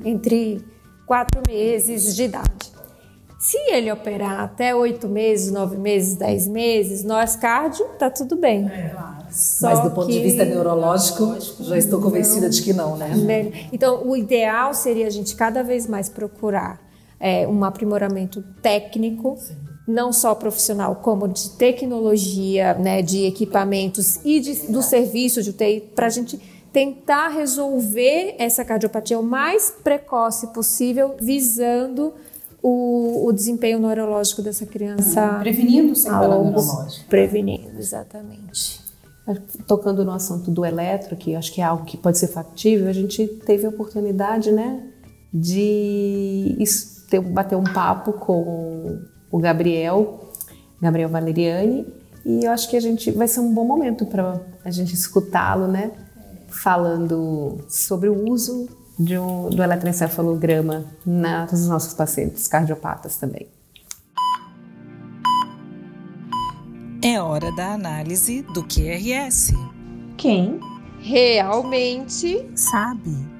[0.04, 0.64] entre
[1.06, 2.72] quatro meses de idade.
[3.38, 8.70] Se ele operar até oito meses, nove meses, dez meses, nós cardio, tá tudo bem.
[9.30, 13.08] Só Mas do ponto de que- vista neurológico, já estou convencida de que não, né?
[13.16, 13.52] Né?
[13.72, 16.80] Então, o ideal seria a gente cada vez mais procurar
[17.20, 19.36] é, um aprimoramento técnico,
[19.86, 25.80] não só profissional, como de tecnologia, né, de equipamentos e de- do serviço de UTI,
[25.94, 26.38] para a gente
[26.74, 32.12] tentar resolver essa cardiopatia o mais precoce possível, visando
[32.60, 37.06] o, o desempenho neurológico dessa criança Prevenindo sequela neurológica.
[37.08, 38.80] prevenindo, exatamente.
[39.68, 42.88] Tocando no assunto do eletro, que eu acho que é algo que pode ser factível,
[42.88, 44.82] a gente teve a oportunidade, né,
[45.32, 46.58] de
[47.32, 48.98] bater um papo com
[49.30, 50.28] o Gabriel,
[50.82, 51.86] Gabriel Valeriani,
[52.26, 55.68] e eu acho que a gente vai ser um bom momento para a gente escutá-lo,
[55.68, 55.92] né,
[56.62, 63.48] falando sobre o uso de um, do eletroencefalograma nos nossos pacientes cardiopatas também.
[67.02, 69.52] É hora da análise do QRS.
[70.16, 70.58] Quem
[71.00, 73.34] realmente sabe?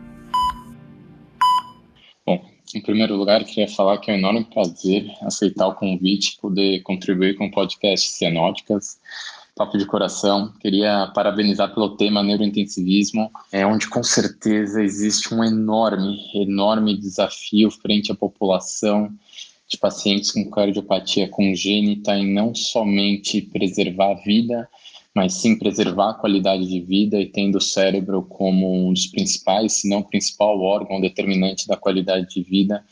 [2.74, 6.82] Em primeiro lugar, queria falar que é um enorme prazer aceitar o convite e poder
[6.82, 8.98] contribuir com o podcast Cenóticas.
[9.56, 10.52] Papo de coração.
[10.58, 18.10] Queria parabenizar pelo tema neurointensivismo, é onde com certeza existe um enorme, enorme desafio frente
[18.10, 19.14] à população
[19.68, 24.68] de pacientes com cardiopatia congênita em não somente preservar a vida,
[25.14, 29.74] mas sim preservar a qualidade de vida e tendo o cérebro como um dos principais,
[29.74, 32.84] se não principal órgão determinante da qualidade de vida,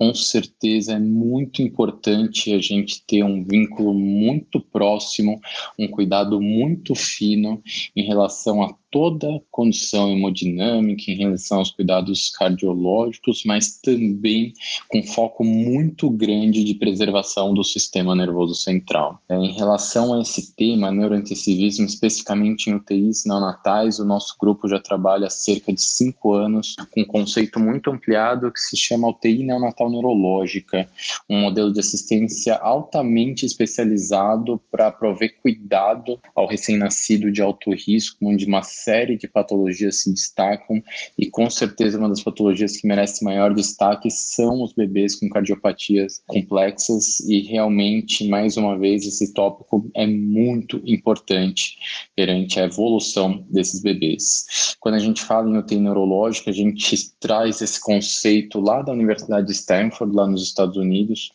[0.00, 5.38] com certeza é muito importante a gente ter um vínculo muito próximo,
[5.78, 7.62] um cuidado muito fino
[7.94, 14.52] em relação a toda a condição hemodinâmica, em relação aos cuidados cardiológicos, mas também
[14.88, 19.20] com foco muito grande de preservação do sistema nervoso central.
[19.28, 24.80] É, em relação a esse tema, neurointensivismo, especificamente em UTIs neonatais, o nosso grupo já
[24.80, 29.44] trabalha há cerca de cinco anos com um conceito muito ampliado que se chama UTI
[29.44, 30.88] neonatal neurológica,
[31.28, 38.46] um modelo de assistência altamente especializado para prover cuidado ao recém-nascido de alto risco, onde
[38.46, 40.82] uma série de patologias se destacam
[41.18, 46.22] e com certeza uma das patologias que merece maior destaque são os bebês com cardiopatias
[46.26, 51.78] complexas e realmente, mais uma vez, esse tópico é muito importante
[52.14, 54.76] perante a evolução desses bebês.
[54.78, 59.46] Quando a gente fala em UTI neurológica, a gente traz esse conceito lá da Universidade
[59.46, 61.30] de Stanford, lá nos Estados Unidos.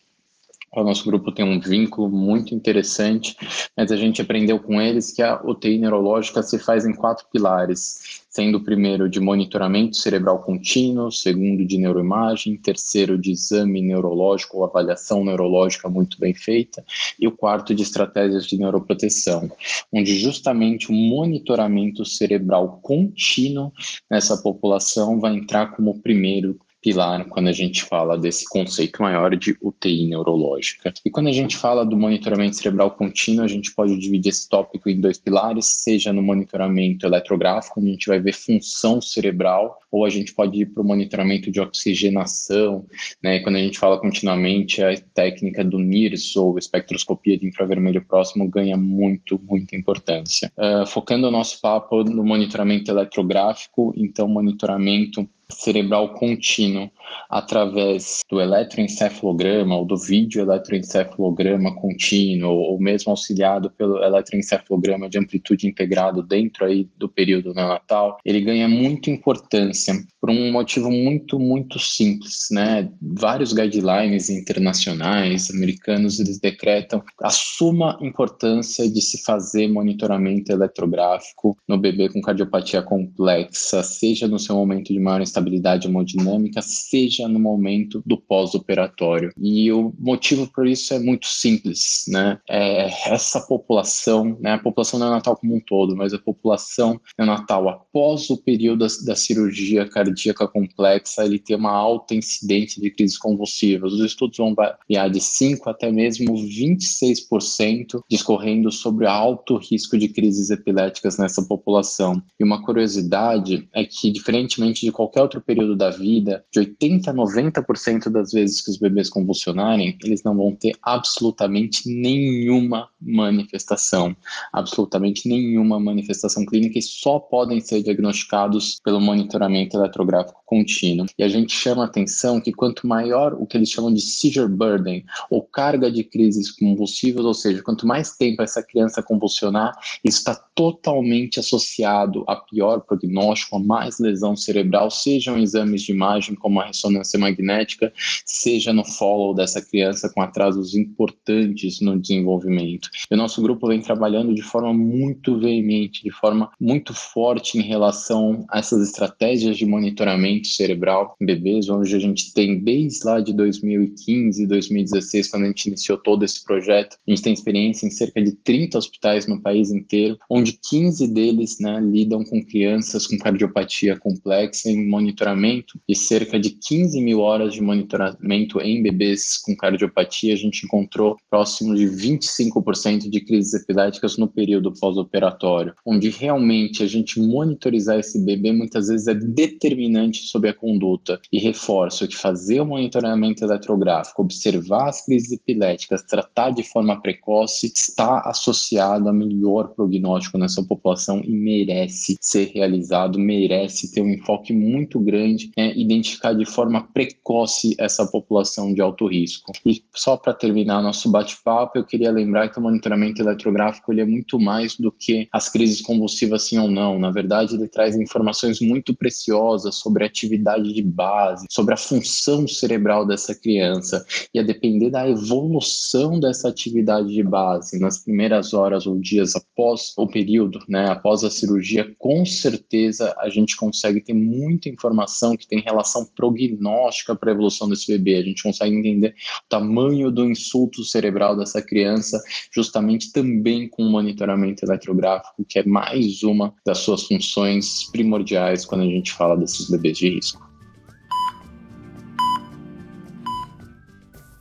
[0.74, 3.34] O nosso grupo tem um vínculo muito interessante,
[3.74, 8.20] mas a gente aprendeu com eles que a UTI neurológica se faz em quatro pilares,
[8.28, 14.64] sendo o primeiro de monitoramento cerebral contínuo, segundo de neuroimagem, terceiro de exame neurológico ou
[14.64, 16.84] avaliação neurológica muito bem feita,
[17.18, 19.50] e o quarto de estratégias de neuroproteção,
[19.90, 23.72] onde justamente o monitoramento cerebral contínuo
[24.10, 29.58] nessa população vai entrar como primeiro pilar quando a gente fala desse conceito maior de
[29.60, 30.94] UTI neurológica.
[31.04, 34.88] E quando a gente fala do monitoramento cerebral contínuo, a gente pode dividir esse tópico
[34.88, 40.04] em dois pilares, seja no monitoramento eletrográfico, onde a gente vai ver função cerebral, ou
[40.04, 42.84] a gente pode ir para o monitoramento de oxigenação,
[43.22, 43.40] né?
[43.40, 48.76] Quando a gente fala continuamente, a técnica do NIRS, ou espectroscopia de infravermelho próximo, ganha
[48.76, 50.52] muito, muita importância.
[50.56, 56.90] Uh, focando o nosso papo no monitoramento eletrográfico, então monitoramento cerebral contínuo
[57.28, 65.66] através do eletroencefalograma ou do vídeo eletroencefalograma contínuo ou mesmo auxiliado pelo eletroencefalograma de amplitude
[65.66, 71.78] integrado dentro aí do período neonatal, ele ganha muita importância por um motivo muito, muito
[71.78, 72.90] simples, né?
[73.00, 81.78] Vários guidelines internacionais, americanos, eles decretam a suma importância de se fazer monitoramento eletrográfico no
[81.78, 86.95] bebê com cardiopatia complexa, seja no seu momento de maior instabilidade hemodinâmica, seja
[87.28, 89.30] no momento do pós-operatório.
[89.36, 92.38] E o motivo por isso é muito simples, né?
[92.48, 94.52] É essa população, né?
[94.52, 99.16] A população neonatal como um todo, mas a população neonatal após o período da, da
[99.16, 103.92] cirurgia cardíaca complexa, ele tem uma alta incidência de crises convulsivas.
[103.92, 110.50] Os estudos vão variar de 5 até mesmo 26% discorrendo sobre alto risco de crises
[110.50, 112.22] epiléticas nessa população.
[112.38, 117.14] E uma curiosidade é que, diferentemente de qualquer outro período da vida, de 80 a
[117.14, 124.16] 90% das vezes que os bebês convulsionarem, eles não vão ter absolutamente nenhuma manifestação,
[124.52, 131.06] absolutamente nenhuma manifestação clínica e só podem ser diagnosticados pelo monitoramento eletrográfico contínuo.
[131.18, 135.04] E a gente chama atenção que quanto maior o que eles chamam de seizure burden,
[135.30, 140.45] ou carga de crises convulsivas, ou seja, quanto mais tempo essa criança convulsionar, isso está
[140.56, 146.66] totalmente associado a pior prognóstico, a mais lesão cerebral, sejam exames de imagem como a
[146.66, 147.92] ressonância magnética,
[148.24, 152.88] seja no follow dessa criança com atrasos importantes no desenvolvimento.
[153.10, 157.62] E o nosso grupo vem trabalhando de forma muito veemente, de forma muito forte em
[157.62, 163.20] relação a essas estratégias de monitoramento cerebral em bebês, onde a gente tem desde lá
[163.20, 167.90] de 2015, 2016, quando a gente iniciou todo esse projeto, a gente tem experiência em
[167.90, 173.06] cerca de 30 hospitais no país inteiro, onde onde 15 deles né, lidam com crianças
[173.06, 179.38] com cardiopatia complexa em monitoramento e cerca de 15 mil horas de monitoramento em bebês
[179.38, 186.10] com cardiopatia, a gente encontrou próximo de 25% de crises epiléticas no período pós-operatório, onde
[186.10, 191.20] realmente a gente monitorizar esse bebê muitas vezes é determinante sobre a conduta.
[191.32, 197.66] E reforço que fazer o monitoramento eletrográfico, observar as crises epiléticas, tratar de forma precoce,
[197.74, 204.52] está associado a melhor prognóstico nessa população e merece ser realizado, merece ter um enfoque
[204.52, 209.52] muito grande, né, identificar de forma precoce essa população de alto risco.
[209.64, 214.06] E só para terminar nosso bate-papo, eu queria lembrar que o monitoramento eletrográfico ele é
[214.06, 216.98] muito mais do que as crises convulsivas sim ou não.
[216.98, 222.46] Na verdade, ele traz informações muito preciosas sobre a atividade de base, sobre a função
[222.46, 224.04] cerebral dessa criança.
[224.32, 229.92] E a depender da evolução dessa atividade de base nas primeiras horas ou dias após
[229.96, 230.25] o período,
[230.68, 236.04] né, após a cirurgia, com certeza a gente consegue ter muita informação que tem relação
[236.04, 238.16] prognóstica para a evolução desse bebê.
[238.16, 239.14] A gente consegue entender
[239.44, 242.20] o tamanho do insulto cerebral dessa criança,
[242.52, 248.82] justamente também com o monitoramento eletrográfico, que é mais uma das suas funções primordiais quando
[248.82, 250.45] a gente fala desses bebês de risco.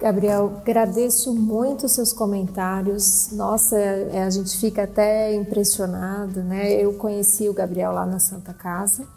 [0.05, 3.31] Gabriel, agradeço muito os seus comentários.
[3.31, 6.73] Nossa, é, a gente fica até impressionado, né?
[6.73, 9.07] Eu conheci o Gabriel lá na Santa Casa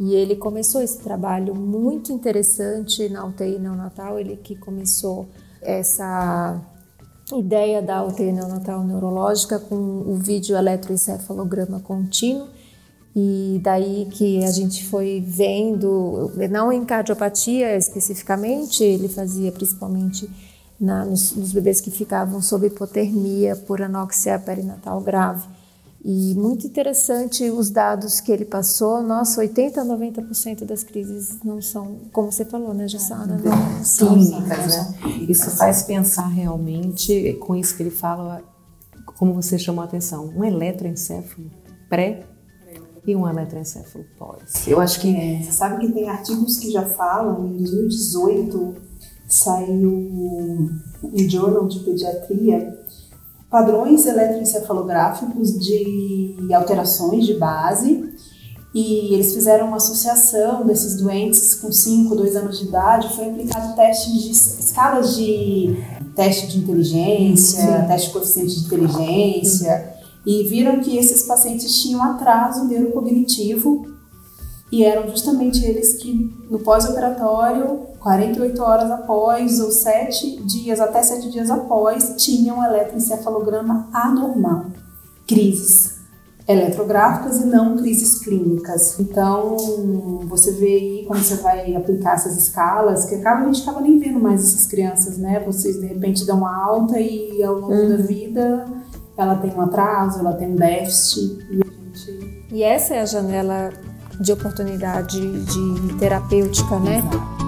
[0.00, 4.18] e ele começou esse trabalho muito interessante na UTI neonatal.
[4.18, 5.28] Ele que começou
[5.60, 6.58] essa
[7.36, 12.48] ideia da UTI neonatal neurológica com o vídeo eletroencefalograma contínuo
[13.14, 20.30] e daí que a gente foi vendo, não em cardiopatia especificamente, ele fazia principalmente
[20.80, 25.46] na, nos, nos, bebês que ficavam sob hipotermia por anóxia perinatal grave.
[26.02, 29.02] E muito interessante os dados que ele passou.
[29.02, 33.36] Nossa, 80 a 90% das crises não são, como você falou, né, Jussara?
[33.36, 34.94] Não são clínicas, né?
[35.28, 38.40] Isso faz pensar realmente, com isso que ele fala,
[39.18, 41.50] como você chamou a atenção, um eletroencefalo
[41.90, 42.24] pré
[43.06, 44.66] e um eletroencefalo pós.
[44.66, 45.14] Eu acho que.
[45.14, 48.74] É, você sabe que tem artigos que já falam, em 2018
[49.28, 52.80] saiu um Journal de Pediatria
[53.50, 58.08] padrões eletroencefalográficos de alterações de base
[58.72, 63.74] e eles fizeram uma associação desses doentes com 5, 2 anos de idade, foi aplicado
[63.74, 65.76] testes de escalas de
[66.14, 67.86] teste de inteligência, Sim.
[67.88, 69.94] teste de coeficiente de inteligência,
[70.26, 73.86] e viram que esses pacientes tinham atraso neurocognitivo
[74.70, 76.12] e eram justamente eles que
[76.48, 84.66] no pós-operatório, 48 horas após ou 7 dias, até 7 dias após, tinham eletroencefalograma anormal,
[85.26, 85.98] crises
[86.46, 88.98] eletrográficas e não crises clínicas.
[88.98, 89.56] Então,
[90.26, 93.98] você vê aí quando você vai aplicar essas escalas, que acaba, a gente acaba nem
[93.98, 95.40] vendo mais essas crianças, né?
[95.46, 97.88] Vocês de repente dão uma alta e ao longo uhum.
[97.88, 98.66] da vida
[99.20, 102.46] ela tem um atraso, ela tem um déficit e a gente...
[102.50, 103.70] E essa é a janela
[104.18, 106.98] de oportunidade de terapêutica, né?
[106.98, 107.40] Exato.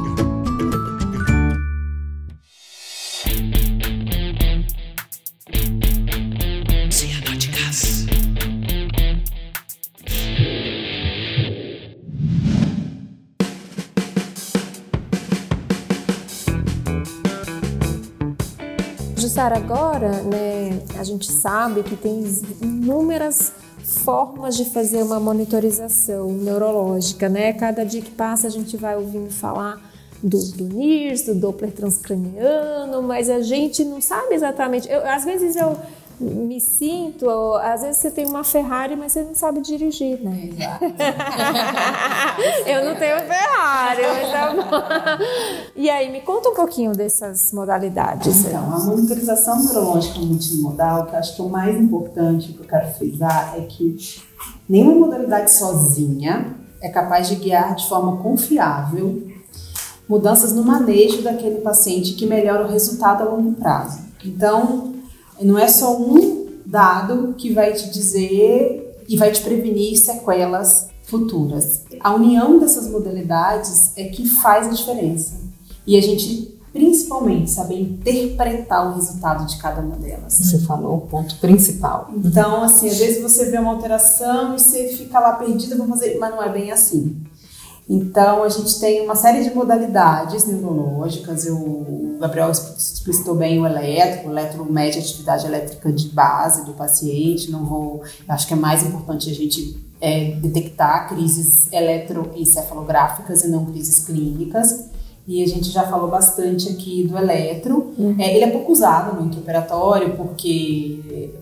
[19.16, 20.51] Jussara, agora né,
[21.02, 22.24] a gente sabe que tem
[22.60, 23.52] inúmeras
[24.04, 27.52] formas de fazer uma monitorização neurológica, né?
[27.52, 29.82] Cada dia que passa a gente vai ouvindo falar
[30.22, 34.88] do, do NIRS, do Doppler transcraniano, mas a gente não sabe exatamente.
[34.88, 35.76] Eu, às vezes eu
[36.22, 37.28] me sinto,
[37.62, 40.50] às vezes você tem uma Ferrari, mas você não sabe dirigir, né?
[40.52, 40.84] Exato.
[42.66, 45.24] eu não tenho Ferrari, mas tá bom.
[45.76, 48.46] E aí, me conta um pouquinho dessas modalidades.
[48.46, 52.66] Então, a monitorização neurológica multimodal, que eu acho que é o mais importante que eu
[52.66, 53.96] quero frisar, é que
[54.68, 59.30] nenhuma modalidade sozinha é capaz de guiar de forma confiável
[60.08, 64.00] mudanças no manejo daquele paciente que melhora o resultado a longo prazo.
[64.24, 64.91] Então,
[65.44, 71.82] não é só um dado que vai te dizer e vai te prevenir sequelas futuras.
[72.00, 75.40] A união dessas modalidades é que faz a diferença.
[75.86, 80.32] E a gente, principalmente, saber interpretar o resultado de cada uma delas.
[80.32, 82.10] Você falou o ponto principal.
[82.16, 86.16] Então, assim, às vezes você vê uma alteração e você fica lá perdida, vou fazer,
[86.18, 87.16] mas não é bem assim.
[87.88, 91.44] Então, a gente tem uma série de modalidades neurológicas.
[91.44, 91.58] Eu
[92.22, 97.50] Gabriel explicitou bem o eletro, o eletro mede a atividade elétrica de base do paciente,
[97.50, 103.66] não vou, acho que é mais importante a gente é, detectar crises eletroencefalográficas e não
[103.66, 104.84] crises clínicas.
[105.26, 107.92] E a gente já falou bastante aqui do eletro.
[107.98, 108.16] Uhum.
[108.18, 111.32] É, ele é pouco usado no intraoperatório porque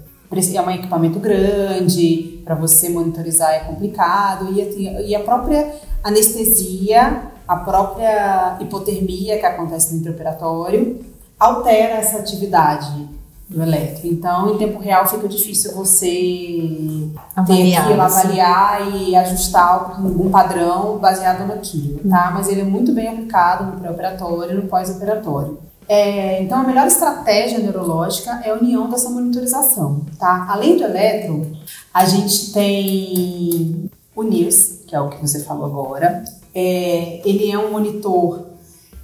[0.55, 7.57] é um equipamento grande, para você monitorizar é complicado, e, e a própria anestesia, a
[7.57, 11.05] própria hipotermia que acontece no intraoperatório,
[11.37, 13.09] altera essa atividade
[13.49, 14.07] do eletro.
[14.07, 20.99] Então, em tempo real fica difícil você avaliar, ter que avaliar e ajustar algum padrão
[20.99, 22.31] baseado naquilo, tá?
[22.33, 25.59] Mas ele é muito bem aplicado no pré-operatório e no pós-operatório.
[25.89, 30.47] É, então, a melhor estratégia neurológica é a união dessa monitorização, tá?
[30.49, 31.51] Além do eletro,
[31.93, 36.23] a gente tem o NIRS, que é o que você falou agora.
[36.55, 38.47] É, ele é um monitor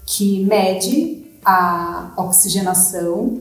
[0.05, 3.41] que mede a oxigenação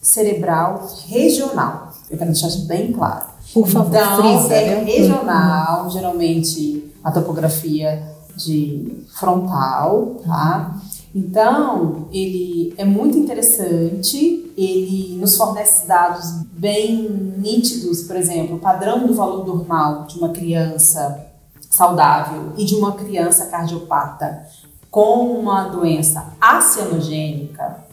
[0.00, 1.92] cerebral regional.
[2.10, 3.26] Eu quero deixar isso bem claro.
[3.52, 4.84] Por favor, então, frisa, é né?
[4.84, 5.90] regional, uhum.
[5.90, 8.02] geralmente a topografia
[8.36, 10.80] de frontal, tá?
[11.14, 19.06] Então, ele é muito interessante, ele nos fornece dados bem nítidos, por exemplo, o padrão
[19.06, 21.26] do valor normal de uma criança
[21.70, 24.46] saudável e de uma criança cardiopata
[24.90, 27.84] com uma doença acianogênica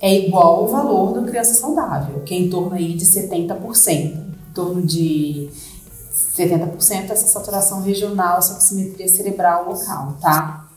[0.00, 4.52] é igual ao valor da criança saudável, que é em torno aí de 70%, em
[4.54, 5.50] torno de
[6.36, 10.68] 70% essa saturação regional, essa oximetria cerebral local, tá?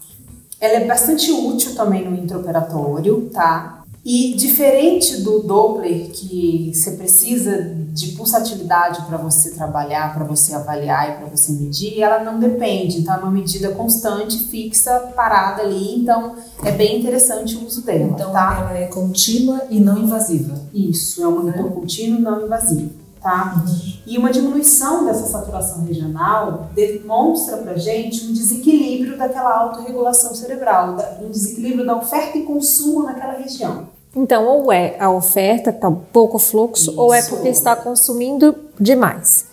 [0.60, 3.84] Ela é bastante útil também no intraoperatório, tá?
[4.04, 11.10] E diferente do Doppler, que você precisa de pulsatilidade para você trabalhar, para você avaliar
[11.10, 13.00] e para você medir, ela não depende.
[13.00, 16.02] Então, é uma medida constante, fixa, parada ali.
[16.02, 18.06] Então, é bem interessante o uso dela.
[18.06, 18.58] Então, tá?
[18.60, 20.56] ela é contínua e não invasiva.
[20.74, 21.70] Isso, é um monitor é.
[21.70, 23.64] contínuo e não invasivo tá?
[23.64, 23.94] Uhum.
[24.06, 31.30] E uma diminuição dessa saturação regional demonstra para gente um desequilíbrio daquela autorregulação cerebral, um
[31.30, 33.88] desequilíbrio da oferta e consumo naquela região.
[34.16, 37.00] Então, ou é a oferta está pouco fluxo, Isso.
[37.00, 39.46] ou é porque está consumindo demais.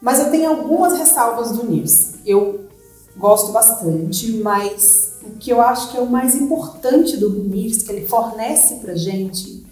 [0.00, 2.16] Mas eu tenho algumas ressalvas do NIRS.
[2.26, 2.66] Eu
[3.16, 7.92] gosto bastante, mas o que eu acho que é o mais importante do NIRS, que
[7.92, 9.64] ele fornece para gente,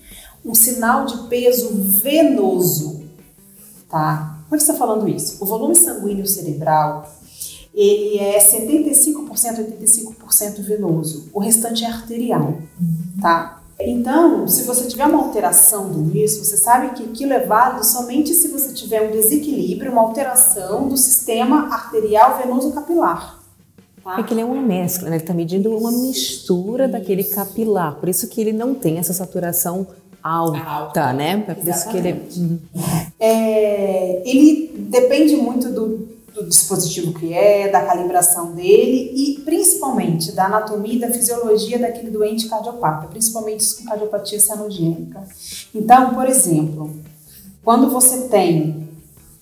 [0.45, 3.03] um sinal de peso venoso,
[3.89, 4.39] tá?
[4.49, 5.43] Por que está falando isso?
[5.43, 7.11] O volume sanguíneo cerebral,
[7.75, 9.27] ele é 75%,
[9.81, 11.29] 85% venoso.
[11.33, 12.59] O restante é arterial,
[13.21, 13.64] tá?
[13.79, 18.33] Então, se você tiver uma alteração do nisso, você sabe que aquilo é válido somente
[18.33, 23.41] se você tiver um desequilíbrio, uma alteração do sistema arterial venoso capilar.
[24.03, 24.21] Tá?
[24.21, 25.17] É que ele é uma mescla, né?
[25.17, 26.93] ele está medindo uma mistura isso.
[26.93, 29.87] daquele capilar, por isso que ele não tem essa saturação
[30.23, 31.13] alta, alta.
[31.13, 31.45] né?
[31.49, 32.23] É por isso que ele.
[32.37, 32.59] Uhum.
[33.19, 40.47] É, ele depende muito do, do, dispositivo que é, da calibração dele e principalmente da
[40.47, 45.23] anatomia e da fisiologia daquele doente cardiopata, principalmente com cardiopatia cianogênica.
[45.75, 46.95] Então, por exemplo,
[47.63, 48.89] quando você tem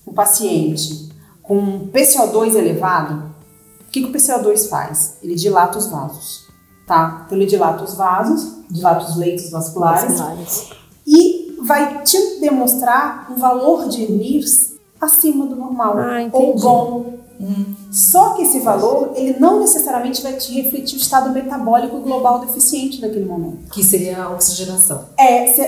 [0.07, 1.09] um paciente
[1.41, 3.33] com PCO2 elevado,
[3.81, 5.17] o que, que o PCO2 faz?
[5.21, 6.47] Ele dilata os vasos,
[6.87, 7.23] tá?
[7.25, 10.69] Então ele dilata os vasos dilata os leitos vasculares, vasculares,
[11.05, 14.72] e vai te demonstrar um valor de NIRS
[15.03, 17.13] acima do normal ah, ou bom.
[17.39, 17.75] Hum.
[17.91, 23.01] Só que esse valor, ele não necessariamente vai te refletir o estado metabólico global deficiente
[23.01, 23.69] naquele momento.
[23.71, 25.05] Que seria a oxigenação.
[25.17, 25.61] É, se,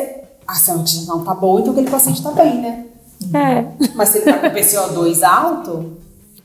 [0.48, 2.86] ah, se a oxigenação tá boa, então aquele paciente tá bem, né?
[3.34, 3.88] É.
[3.96, 5.98] Mas se ele tá com PCO2 alto,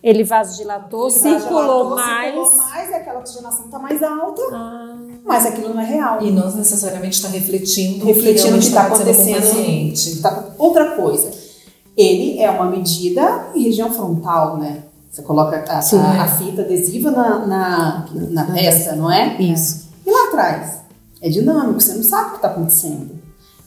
[0.02, 2.34] ele vasodilatou, ele circulou mais.
[2.34, 4.96] Circulou mais, e aquela oxigenação está mais alta, ah.
[5.24, 6.22] mas aquilo não é real.
[6.22, 10.22] E não necessariamente está refletindo, refletindo o que está acontecendo no paciente.
[10.22, 11.30] Tá, outra coisa,
[11.96, 14.84] ele é uma medida em região frontal, né?
[15.10, 19.40] Você coloca a, Sim, a, a fita adesiva na, na, na testa, não é?
[19.40, 19.88] Isso.
[20.06, 20.80] E lá atrás?
[21.20, 23.10] É dinâmico, você não sabe o que está acontecendo.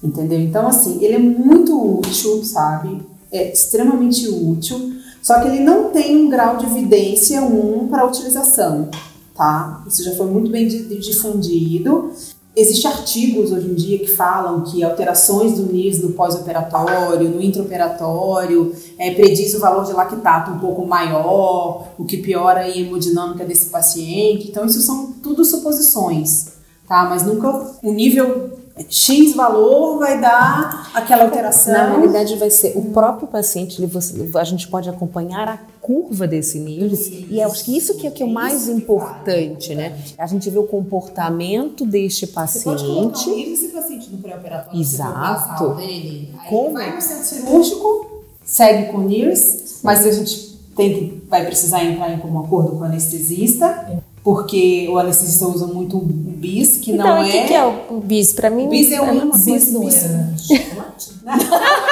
[0.01, 0.39] Entendeu?
[0.39, 3.05] Então, assim, ele é muito útil, sabe?
[3.31, 4.93] É extremamente útil
[5.23, 8.89] só que ele não tem um grau de evidência 1 para utilização,
[9.33, 9.81] tá?
[9.87, 12.11] Isso já foi muito bem difundido.
[12.55, 18.75] Existem artigos hoje em dia que falam que alterações do NIS no pós-operatório, no intraoperatório,
[18.99, 23.71] é, prediz o valor de lactato um pouco maior, o que piora a hemodinâmica desse
[23.71, 24.49] paciente.
[24.49, 26.53] Então, isso são tudo suposições,
[26.87, 27.05] tá?
[27.09, 27.49] Mas nunca
[27.81, 28.52] o nível
[28.89, 31.73] X valor vai dar aquela alteração.
[31.73, 36.25] Na realidade, vai ser o próprio paciente, ele, você- a gente pode acompanhar a curva
[36.27, 39.95] desse NIRS, e eu acho que isso que é, que é o mais importante, né?
[40.17, 43.29] A gente vê o comportamento deste Você pode paciente.
[43.29, 44.79] um esse paciente no pré-operatório.
[44.79, 45.75] Exato.
[45.75, 46.73] Dele, Como?
[46.73, 51.83] vai no centro cirúrgico, segue com o NIRS, mas a gente tem que, vai precisar
[51.83, 56.91] entrar em comum acordo com o anestesista, porque o anestesista usa muito o BIS, que
[56.91, 57.31] então, não o é...
[57.31, 58.31] que, que é o, o bis?
[58.31, 61.13] Pra mim, O BIS é a um BIS, não BIS, é chocolate?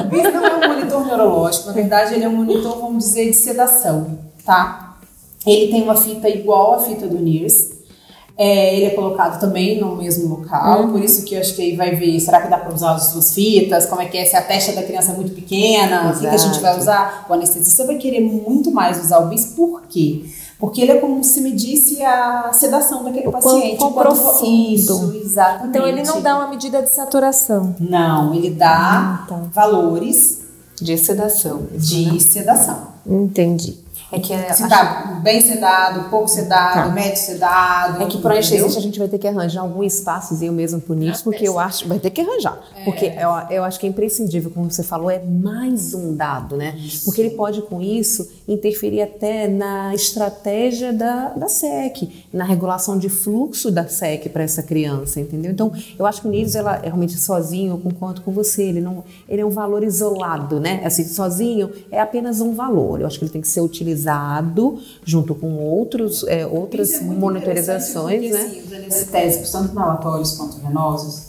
[0.00, 3.26] O BIS não é um monitor neurológico, na verdade ele é um monitor, vamos dizer,
[3.26, 4.96] de sedação, tá?
[5.44, 7.75] Ele tem uma fita igual à fita do NIRS.
[8.38, 11.74] É, ele é colocado também no mesmo local, por isso que eu acho que aí
[11.74, 13.86] vai ver, será que dá para usar as duas fitas?
[13.86, 14.26] Como é que é?
[14.26, 17.24] Se a testa da criança é muito pequena, o que, que a gente vai usar?
[17.30, 20.24] O anestesista vai querer muito mais usar o BIS, por quê?
[20.58, 23.76] Porque ele é como se medisse a sedação daquele O quão- paciente.
[23.78, 24.74] quão quanto- profundo.
[24.74, 25.68] Isso, exatamente.
[25.68, 27.74] Então ele não dá uma medida de saturação.
[27.80, 29.36] Não, ele dá tá.
[29.52, 30.42] valores
[30.80, 31.62] De sedação.
[31.74, 32.88] de sedação.
[33.06, 33.78] Entendi.
[34.12, 38.02] É que é, Se tá bem sedado, pouco sedado, médio sedado.
[38.02, 41.22] É que para anestesista a gente vai ter que arranjar algum espaçozinho mesmo pro NIRS,
[41.22, 42.56] porque eu acho, vai ter que arranjar.
[42.84, 46.78] Porque eu, eu acho que é imprescindível, como você falou, é mais um dado, né?
[47.04, 53.08] Porque ele pode, com isso, interferir até na estratégia da, da SEC, na regulação de
[53.08, 55.50] fluxo da SEC para essa criança, entendeu?
[55.50, 59.02] Então, eu acho que o NIRS, ela, realmente sozinho, eu concordo com você, ele, não,
[59.28, 60.80] ele é um valor isolado, né?
[60.84, 63.00] Assim, sozinho é apenas um valor.
[63.00, 63.95] Eu acho que ele tem que ser utilizado
[65.04, 68.40] junto com outros, é, outras Isso é monitorizações, né?
[68.40, 71.28] assim, os anestésicos, tanto inalatórios quanto venosos,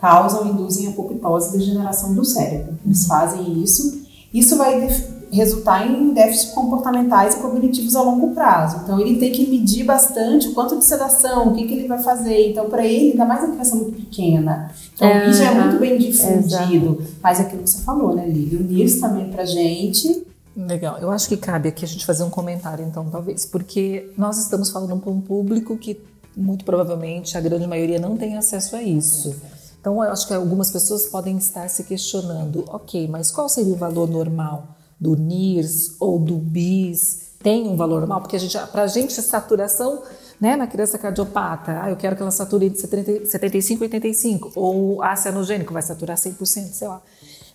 [0.00, 2.78] causam, induzem apoptose e degeneração do cérebro.
[2.84, 4.00] Eles fazem isso.
[4.32, 4.88] Isso vai
[5.32, 8.80] resultar em déficits comportamentais e cognitivos a longo prazo.
[8.82, 12.02] Então, ele tem que medir bastante o quanto de sedação, o que, que ele vai
[12.02, 12.50] fazer.
[12.50, 14.72] Então, para ele, ainda mais uma criança muito pequena.
[14.94, 17.02] Então, o já é muito bem difundido.
[17.22, 18.56] Mas é aquilo que você falou, né, Lili?
[18.56, 20.26] O NIRS também pra gente
[20.56, 20.98] Legal.
[20.98, 24.70] Eu acho que cabe aqui a gente fazer um comentário, então, talvez, porque nós estamos
[24.70, 26.00] falando para um público que
[26.36, 29.34] muito provavelmente a grande maioria não tem acesso a isso.
[29.80, 33.76] Então, eu acho que algumas pessoas podem estar se questionando: ok, mas qual seria o
[33.76, 37.30] valor normal do NIRS ou do BIS?
[37.42, 38.20] Tem um valor normal?
[38.20, 38.36] Porque
[38.70, 40.02] para a gente, a saturação
[40.38, 45.02] né, na criança cardiopata, ah, eu quero que ela sature 70, 75 a 85, ou
[45.02, 47.00] a cianogênico vai saturar 100%, sei lá.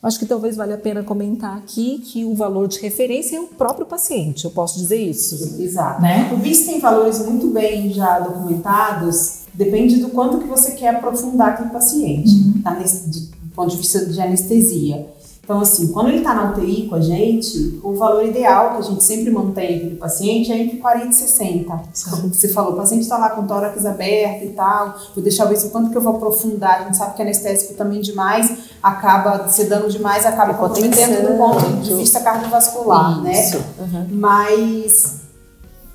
[0.05, 3.47] Acho que talvez valha a pena comentar aqui que o valor de referência é o
[3.47, 5.55] próprio paciente, eu posso dizer isso.
[5.59, 6.01] Exato.
[6.01, 6.29] Né?
[6.31, 11.49] O BIS tem valores muito bem já documentados, depende do quanto que você quer aprofundar
[11.53, 12.29] aquele paciente,
[12.63, 15.07] anes- do ponto de vista de anestesia.
[15.45, 18.81] Então, assim, quando ele está na UTI com a gente, o valor ideal que a
[18.81, 21.81] gente sempre mantém aquele paciente é entre 40 e 60.
[22.09, 25.45] Como você falou, o paciente está lá com o tórax aberto e tal, vou deixar
[25.45, 26.81] ver se o quanto que eu vou aprofundar.
[26.81, 31.93] A gente sabe que anestésico também demais acaba sedando demais, acaba comprometendo do ponto de
[31.93, 33.39] vista cardiovascular, né?
[33.39, 33.63] Isso.
[34.09, 35.21] mas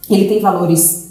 [0.08, 1.10] ele tem valores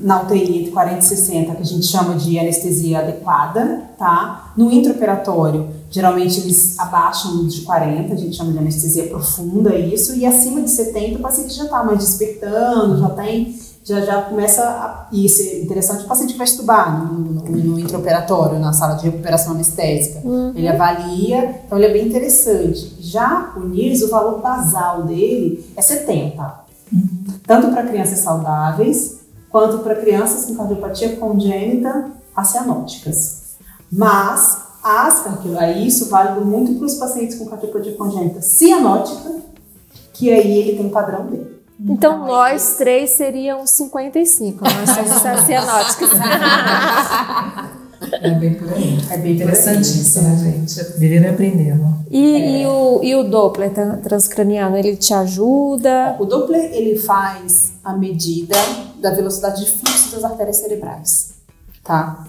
[0.00, 4.52] na UTI entre 40 e 60, que a gente chama de anestesia adequada, tá?
[4.56, 10.26] No intraoperatório, geralmente eles abaixam de 40, a gente chama de anestesia profunda, isso, e
[10.26, 15.08] acima de 70 o paciente já está mais despertando, já tem, já, já começa a,
[15.12, 19.04] e isso é interessante, o paciente vai estubar no, no, no intraoperatório, na sala de
[19.04, 20.22] recuperação anestésica,
[20.54, 22.96] ele avalia, então ele é bem interessante.
[23.00, 26.66] Já o NIRS, o valor basal dele é 70,
[27.46, 29.20] tanto para crianças saudáveis,
[29.50, 33.56] quanto para crianças com cardiopatia congênita acianóticas.
[33.90, 39.34] Mas as cardiopatias, isso vale muito para os pacientes com cardiopatia congênita cianótica,
[40.12, 41.56] que aí ele tem padrão dele.
[41.78, 46.08] Então, nós três seriam 55, nós somos cianóticos.
[48.12, 48.98] É bem por aí.
[49.10, 50.98] É bem Interessantíssimo, né, gente?
[50.98, 51.96] Vivendo e aprendendo.
[52.10, 56.16] E, e o, e o Doppler tra- transcraniano, ele te ajuda?
[56.18, 58.54] O Doppler ele faz a medida
[59.00, 61.34] da velocidade de fluxo das artérias cerebrais,
[61.82, 62.24] tá?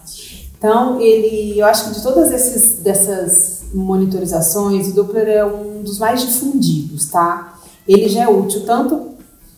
[0.58, 6.00] Então ele, eu acho que de todas esses, dessas monitorizações, o Doppler é um dos
[6.00, 7.60] mais difundidos, tá?
[7.88, 9.12] Ele já é útil tanto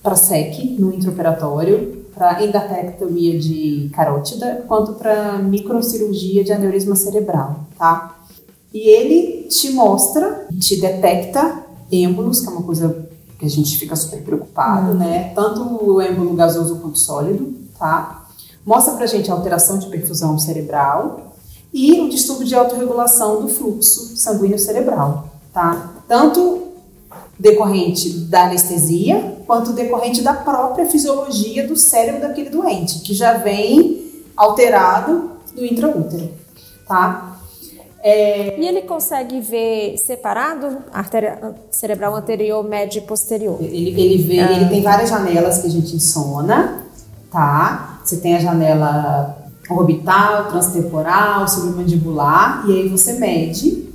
[0.04, 8.18] para SEC no intraoperatório, para endarterectomia de carótida, quanto para microcirurgia de aneurisma cerebral, tá?
[8.74, 13.08] E ele te mostra, te detecta êmbolos, que é uma coisa
[13.40, 15.32] que a gente fica super preocupado, né?
[15.34, 18.19] Tanto o êmbolo gasoso quanto sólido, tá?
[18.66, 21.34] Mostra pra gente a alteração de perfusão cerebral
[21.74, 25.92] e o distúrbio de autorregulação do fluxo sanguíneo cerebral, tá?
[26.08, 26.70] Tanto
[27.38, 34.24] decorrente da anestesia, quanto decorrente da própria fisiologia do cérebro daquele doente, que já vem
[34.36, 36.30] alterado do intraútero,
[36.88, 37.38] tá?
[38.02, 43.58] É, E ele consegue ver separado a artéria cerebral anterior, média e posterior?
[43.62, 46.86] Ele, ele vê, ele tem várias janelas que a gente insona,
[47.32, 47.89] tá?
[48.10, 49.38] Você tem a janela
[49.70, 53.88] orbital, transtemporal, submandibular, e aí você mede.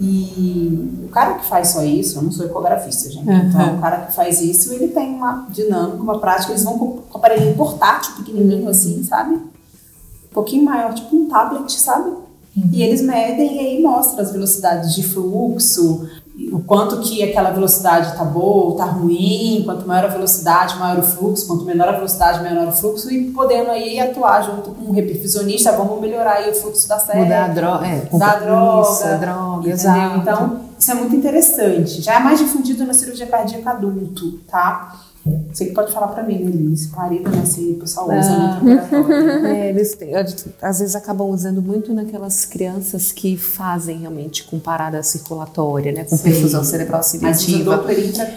[0.00, 3.30] E o cara que faz só isso, eu não sou ecografista, gente.
[3.30, 6.50] Então, o cara que faz isso, ele tem uma dinâmica, uma prática.
[6.50, 9.34] Eles vão com um aparelhinho portátil, pequenininho assim, sabe?
[9.34, 12.10] Um pouquinho maior, tipo um tablet, sabe?
[12.72, 16.08] E eles medem e aí mostra as velocidades de fluxo,
[16.52, 20.98] o quanto que aquela velocidade tá boa ou tá ruim, quanto maior a velocidade, maior
[20.98, 24.90] o fluxo, quanto menor a velocidade, menor o fluxo, e podendo aí atuar junto com
[24.90, 27.20] um reperfusionista, vamos melhorar aí o fluxo da série.
[27.20, 27.86] Mudar a droga.
[27.86, 30.18] É, da droga, Isso, a droga, exato.
[30.18, 32.02] Então, isso é muito interessante.
[32.02, 34.94] Já é mais difundido na cirurgia cardíaca adulto, tá?
[35.52, 36.86] Você que pode falar pra mim, né, Liz?
[36.86, 37.44] Parida, né?
[37.44, 38.60] Se o pessoal usa Ah.
[38.62, 39.46] muito.
[39.46, 40.12] É, eles têm-
[40.62, 46.04] às vezes acabam usando muito naquelas crianças que fazem realmente com parada circulatória, né?
[46.04, 46.22] Com Sim.
[46.24, 47.84] perfusão cerebral seletiva.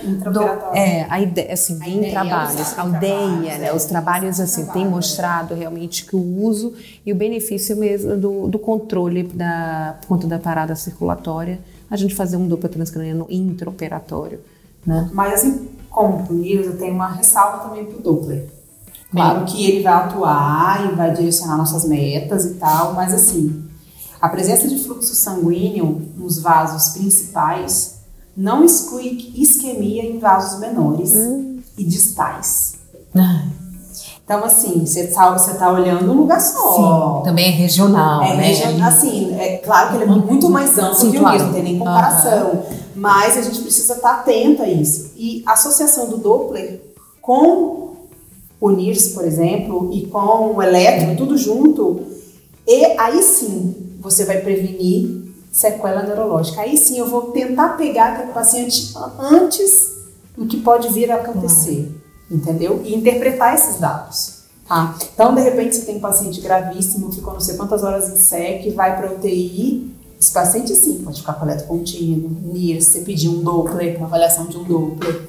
[0.04, 0.78] Intraoperatório.
[0.78, 3.68] É, a ideia, assim, A em ideia, trabalhos, os a ideia, trabalhos, né?
[3.68, 6.74] é, Os trabalhos, os assim, têm trabalhos, mostrado realmente que o uso
[7.06, 12.16] e o benefício mesmo do, do controle da, por conta da parada circulatória, a gente
[12.16, 14.40] fazer um duplo transcraniano intraoperatório,
[14.86, 15.10] né?
[15.14, 18.48] Mas assim como NIRS, eu tenho uma ressalva também pro Doppler.
[19.12, 23.62] Claro que ele vai atuar e vai direcionar nossas metas e tal, mas assim,
[24.22, 27.96] a presença de fluxo sanguíneo nos vasos principais
[28.38, 31.14] não exclui isquemia em vasos menores
[31.78, 32.76] e distais.
[34.24, 37.22] Então, assim, você tá, você tá olhando um lugar só.
[37.26, 38.44] Também é regional, É, né?
[38.44, 41.36] regional, assim, é claro que ele é muito mais amplo Sim, que claro.
[41.36, 42.64] o NIRS, não tem nem comparação.
[43.02, 45.14] Mas a gente precisa estar atento a isso.
[45.18, 46.80] E a associação do Doppler
[47.20, 47.96] com
[48.60, 52.06] o NIRS, por exemplo, e com o eletro, tudo junto,
[52.68, 56.62] e aí sim você vai prevenir sequela neurológica.
[56.62, 59.94] Aí sim eu vou tentar pegar aquele paciente antes
[60.38, 61.90] do que pode vir a acontecer,
[62.30, 62.84] entendeu?
[62.86, 64.42] E interpretar esses dados.
[64.68, 64.96] Tá?
[65.12, 68.76] Então, de repente, você tem um paciente gravíssimo, ficou não sei quantas horas em SEC,
[68.76, 69.92] vai para UTI.
[70.22, 74.46] Esse paciente, sim, pode ficar com eletro contínuo, NIRS, você pedir um Doppler, uma avaliação
[74.46, 75.20] de um Doppler.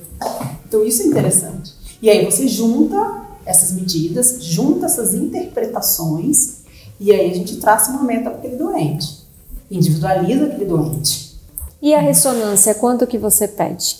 [0.68, 1.72] Então, isso é interessante.
[2.03, 6.59] E aí você junta essas medidas, junta essas interpretações,
[7.01, 9.22] e aí a gente traça uma meta para aquele doente.
[9.70, 11.38] Individualiza aquele doente.
[11.80, 13.97] E a ressonância, quanto que você pede?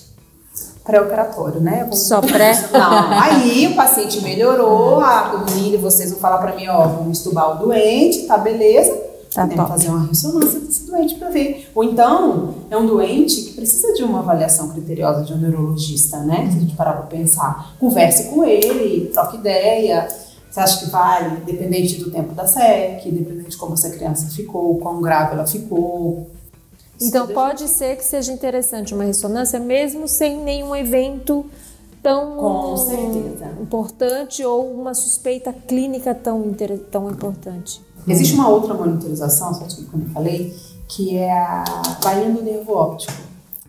[0.85, 1.79] Pré-operatório, né?
[1.81, 2.53] Vamos- Só pré?
[2.71, 7.55] Não, aí o paciente melhorou, a menina, vocês vão falar para mim, ó, vamos estubar
[7.55, 8.95] o doente, tá beleza?
[9.33, 9.69] Tá top.
[9.69, 11.69] fazer uma ressonância desse doente para ver.
[11.73, 16.49] Ou então, é um doente que precisa de uma avaliação criteriosa de um neurologista, né?
[16.51, 20.07] Se a gente parar para pensar, converse com ele, troque ideia.
[20.49, 24.77] Você acha que vale, dependente do tempo da SEC, dependente de como essa criança ficou,
[24.77, 26.29] quão grave ela ficou.
[27.01, 31.43] Então pode ser que seja interessante uma ressonância mesmo sem nenhum evento
[32.03, 32.75] tão
[33.61, 36.53] importante ou uma suspeita clínica tão,
[36.91, 37.81] tão importante.
[38.07, 40.55] Existe uma outra monitorização, só desculpa que eu não falei,
[40.87, 41.63] que é a
[42.03, 43.13] bainha do nervo óptico.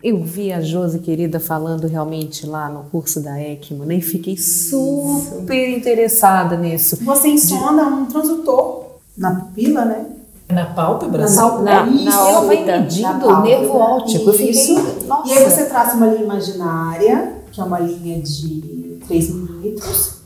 [0.03, 3.95] Eu vi a Josi querida falando realmente lá no curso da ECMO, né?
[3.95, 6.97] E fiquei super interessada nisso.
[7.03, 8.83] Você insona um transdutor
[9.17, 10.05] na pupila, né?
[10.51, 11.27] Na pálpebra?
[11.27, 12.79] Na, Na- Isso, na ela vai órbita.
[12.81, 13.41] medindo o pálpebra.
[13.41, 14.29] nervo óptico.
[14.29, 14.73] Eu fiquei, Isso.
[15.07, 15.27] nossa.
[15.27, 20.17] E aí você traça uma linha imaginária, que é uma linha de 3 milímetros,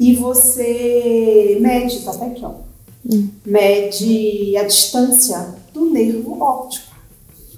[0.00, 2.52] e você mede, tá até aqui, ó.
[3.44, 6.88] Mede a distância do nervo óptico.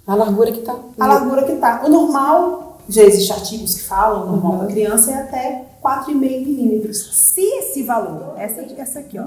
[0.06, 0.76] A largura que tá.
[0.98, 1.82] a largura que tá.
[1.84, 6.98] O normal, já existem artigos que falam, o normal da criança é até 4,5 milímetros.
[7.12, 9.24] Se esse valor, essa, essa aqui, ó,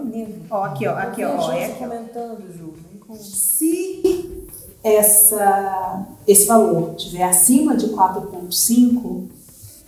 [0.49, 3.15] ó, aqui, ó, aqui, ó, ó, é aqui, ó.
[3.15, 4.47] Se
[4.83, 9.27] essa, esse valor tiver acima de 4,5,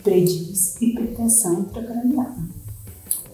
[0.03, 2.54] prediz hipertensão intracraniana.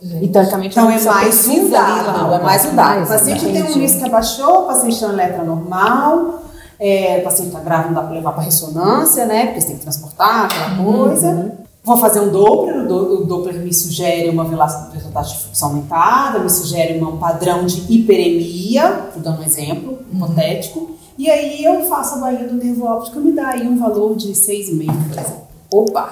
[0.02, 3.04] E teoricamente Então não é precisa mais um dado, é mais um dado.
[3.04, 6.44] O paciente tem um risco que abaixou, o paciente tem uma letra normal,
[6.80, 9.46] é, o paciente está grávido, não dá para levar para ressonância, né?
[9.48, 11.58] Porque você tem que transportar aquela coisa.
[11.84, 16.40] Vou fazer um Doppler, o, do, o Doppler me sugere uma velocidade de fluxo aumentada,
[16.40, 22.16] me sugere um padrão de hiperemia, vou dar um exemplo hipotético, e aí eu faço
[22.16, 25.42] a baía do nervo óptico, me dá aí um valor de 6,5, por exemplo.
[25.72, 26.12] Opa!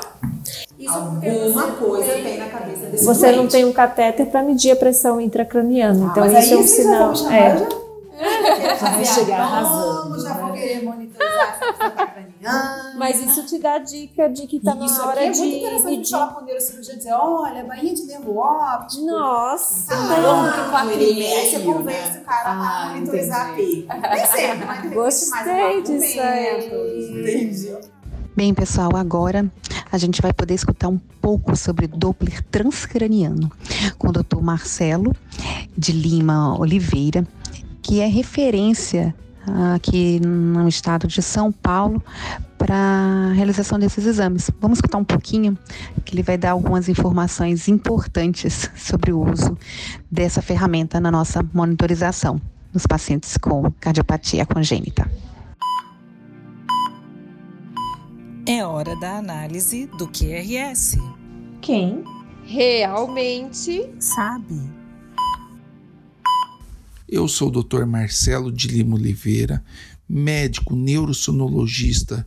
[0.88, 5.20] Alguma coisa tem na cabeça desse Você não tem um catéter para medir a pressão
[5.20, 7.12] intracraniana, Ah, então mas isso aí é um sinal.
[7.32, 7.54] É.
[7.54, 7.90] eu já...
[8.80, 10.22] Já vai chegar Vamos, arrasando.
[10.22, 12.94] já vou querer monitorizar essa tá craniana.
[12.98, 15.40] Mas isso te dá dica de que tá E isso na aqui hora é de
[15.40, 16.12] muito interessante a gente medir.
[16.12, 19.06] falar com o neurocirurgião e dizer, olha, bainha de nervo óptico.
[19.06, 19.96] Nossa!
[19.96, 21.10] Tanto que quatro meio.
[21.38, 22.20] Aí você meio, convence né?
[22.22, 23.82] o cara a Ah, monitorizar a entendi.
[23.84, 24.08] P.
[24.10, 25.30] Nem sempre, mas de repente Gostei
[25.62, 26.66] mais disso aí.
[27.22, 27.78] Entendi.
[28.40, 29.52] Bem, pessoal, agora
[29.92, 33.52] a gente vai poder escutar um pouco sobre Doppler transcraniano
[33.98, 34.40] com o Dr.
[34.42, 35.14] Marcelo
[35.78, 37.28] de Lima Oliveira,
[37.82, 39.14] que é referência
[39.76, 42.02] aqui no estado de São Paulo
[42.58, 44.50] para a realização desses exames.
[44.62, 45.58] Vamos escutar um pouquinho,
[46.06, 49.58] que ele vai dar algumas informações importantes sobre o uso
[50.10, 52.40] dessa ferramenta na nossa monitorização
[52.74, 55.12] nos pacientes com cardiopatia congênita.
[58.52, 60.98] É hora da análise do QRS.
[61.62, 62.04] Quem
[62.44, 64.56] realmente Sabe?
[67.08, 67.86] Eu sou o Dr.
[67.86, 69.64] Marcelo de Lima Oliveira,
[70.10, 72.26] médico neurosonologista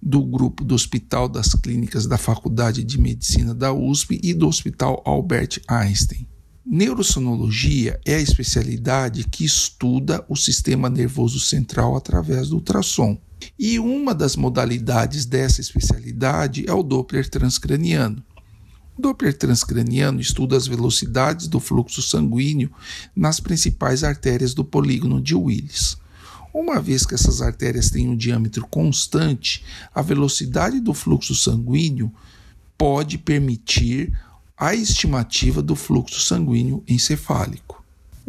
[0.00, 5.02] do grupo do Hospital das Clínicas da Faculdade de Medicina da USP e do Hospital
[5.04, 6.26] Albert Einstein.
[6.64, 13.20] Neurosonologia é a especialidade que estuda o sistema nervoso central através do ultrassom.
[13.58, 18.22] E uma das modalidades dessa especialidade é o Doppler transcraniano.
[18.96, 22.70] O Doppler transcraniano estuda as velocidades do fluxo sanguíneo
[23.14, 25.96] nas principais artérias do polígono de Willis.
[26.52, 29.64] Uma vez que essas artérias têm um diâmetro constante,
[29.94, 32.12] a velocidade do fluxo sanguíneo
[32.76, 34.12] pode permitir
[34.56, 37.77] a estimativa do fluxo sanguíneo encefálico.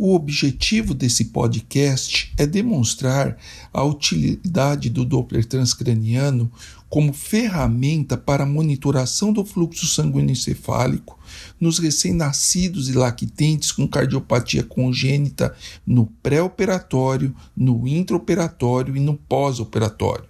[0.02, 3.38] O objetivo desse podcast é demonstrar
[3.74, 6.50] a utilidade do Doppler transcraniano
[6.88, 11.20] como ferramenta para a monitoração do fluxo sanguíneo encefálico
[11.60, 15.54] nos recém-nascidos e lactentes com cardiopatia congênita
[15.86, 20.29] no pré-operatório, no intraoperatório e no pós-operatório.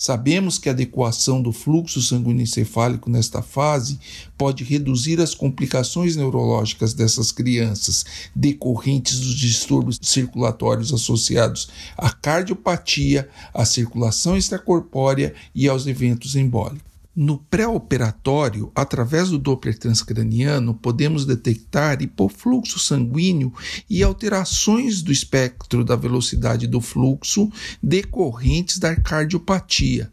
[0.00, 3.98] Sabemos que a adequação do fluxo sanguíneo encefálico nesta fase
[4.38, 13.64] pode reduzir as complicações neurológicas dessas crianças decorrentes dos distúrbios circulatórios associados à cardiopatia, à
[13.64, 16.87] circulação extracorpórea e aos eventos embólicos.
[17.20, 23.52] No pré-operatório, através do Doppler transcraniano, podemos detectar hipofluxo sanguíneo
[23.90, 27.50] e alterações do espectro da velocidade do fluxo
[27.82, 30.12] decorrentes da cardiopatia.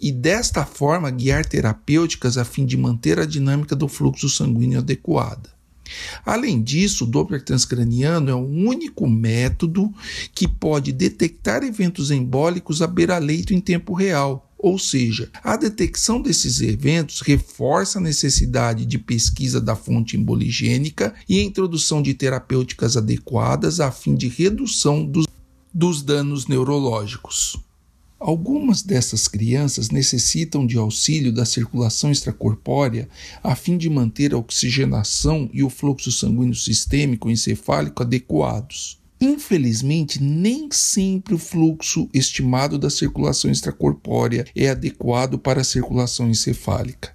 [0.00, 5.50] E desta forma guiar terapêuticas a fim de manter a dinâmica do fluxo sanguíneo adequada.
[6.26, 9.88] Além disso, o Doppler transcraniano é o único método
[10.34, 14.49] que pode detectar eventos embólicos à beira-leito em tempo real.
[14.62, 21.40] Ou seja, a detecção desses eventos reforça a necessidade de pesquisa da fonte emboligênica e
[21.40, 25.26] a introdução de terapêuticas adequadas a fim de redução dos,
[25.72, 27.58] dos danos neurológicos.
[28.18, 33.08] Algumas dessas crianças necessitam de auxílio da circulação extracorpórea
[33.42, 38.99] a fim de manter a oxigenação e o fluxo sanguíneo sistêmico encefálico adequados.
[39.20, 47.14] Infelizmente, nem sempre o fluxo estimado da circulação extracorpórea é adequado para a circulação encefálica.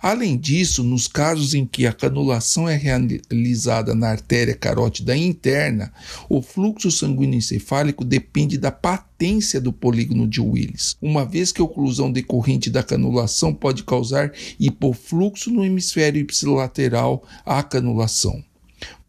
[0.00, 5.92] Além disso, nos casos em que a canulação é realizada na artéria carótida interna,
[6.28, 11.64] o fluxo sanguíneo encefálico depende da patência do polígono de Willis, uma vez que a
[11.64, 18.49] oclusão decorrente da canulação pode causar hipofluxo no hemisfério ipsilateral à canulação.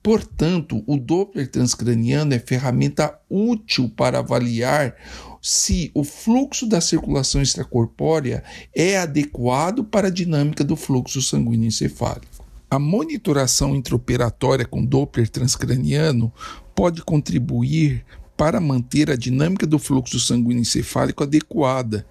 [0.03, 4.95] Portanto, o Doppler transcraniano é ferramenta útil para avaliar
[5.41, 8.43] se o fluxo da circulação extracorpórea
[8.75, 12.45] é adequado para a dinâmica do fluxo sanguíneo encefálico.
[12.69, 16.31] A monitoração intraoperatória com Doppler transcraniano
[16.73, 18.03] pode contribuir
[18.35, 22.07] para manter a dinâmica do fluxo sanguíneo encefálico adequada,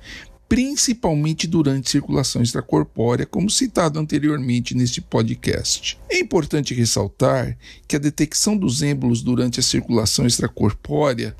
[0.51, 5.97] principalmente durante circulação extracorpórea, como citado anteriormente neste podcast.
[6.11, 11.37] É importante ressaltar que a detecção dos êmbolos durante a circulação extracorpórea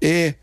[0.00, 0.36] é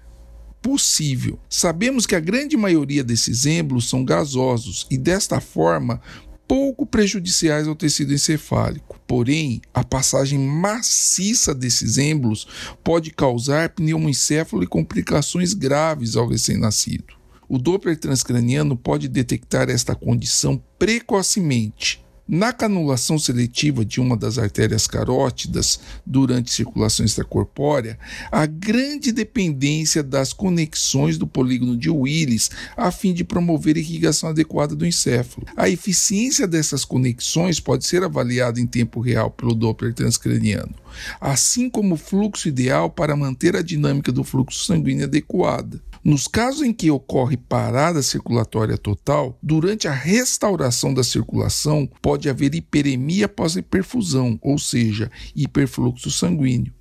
[0.62, 1.40] possível.
[1.50, 6.02] Sabemos que a grande maioria desses êmbolos são gasosos e, desta forma,
[6.46, 9.00] pouco prejudiciais ao tecido encefálico.
[9.08, 12.46] Porém, a passagem maciça desses êmbolos
[12.84, 17.19] pode causar pneumoencéfalo e complicações graves ao recém-nascido.
[17.50, 22.06] O Doppler transcraniano pode detectar esta condição precocemente.
[22.28, 27.98] Na canulação seletiva de uma das artérias carótidas durante circulação extracorpórea,
[28.32, 34.30] há grande dependência das conexões do polígono de Willis a fim de promover a irrigação
[34.30, 35.48] adequada do encéfalo.
[35.58, 40.76] A eficiência dessas conexões pode ser avaliada em tempo real pelo Doppler transcraniano,
[41.20, 45.82] assim como o fluxo ideal para manter a dinâmica do fluxo sanguíneo adequada.
[46.04, 52.56] Nos casos em que ocorre parada circulatória total, durante a restauração da circulação pode haver
[52.56, 56.74] hiperemia após hiperfusão, ou seja, hiperfluxo sanguíneo.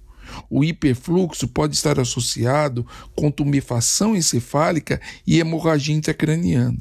[0.48, 6.78] O hiperfluxo pode estar associado com tumefação encefálica e hemorragia intracraniana.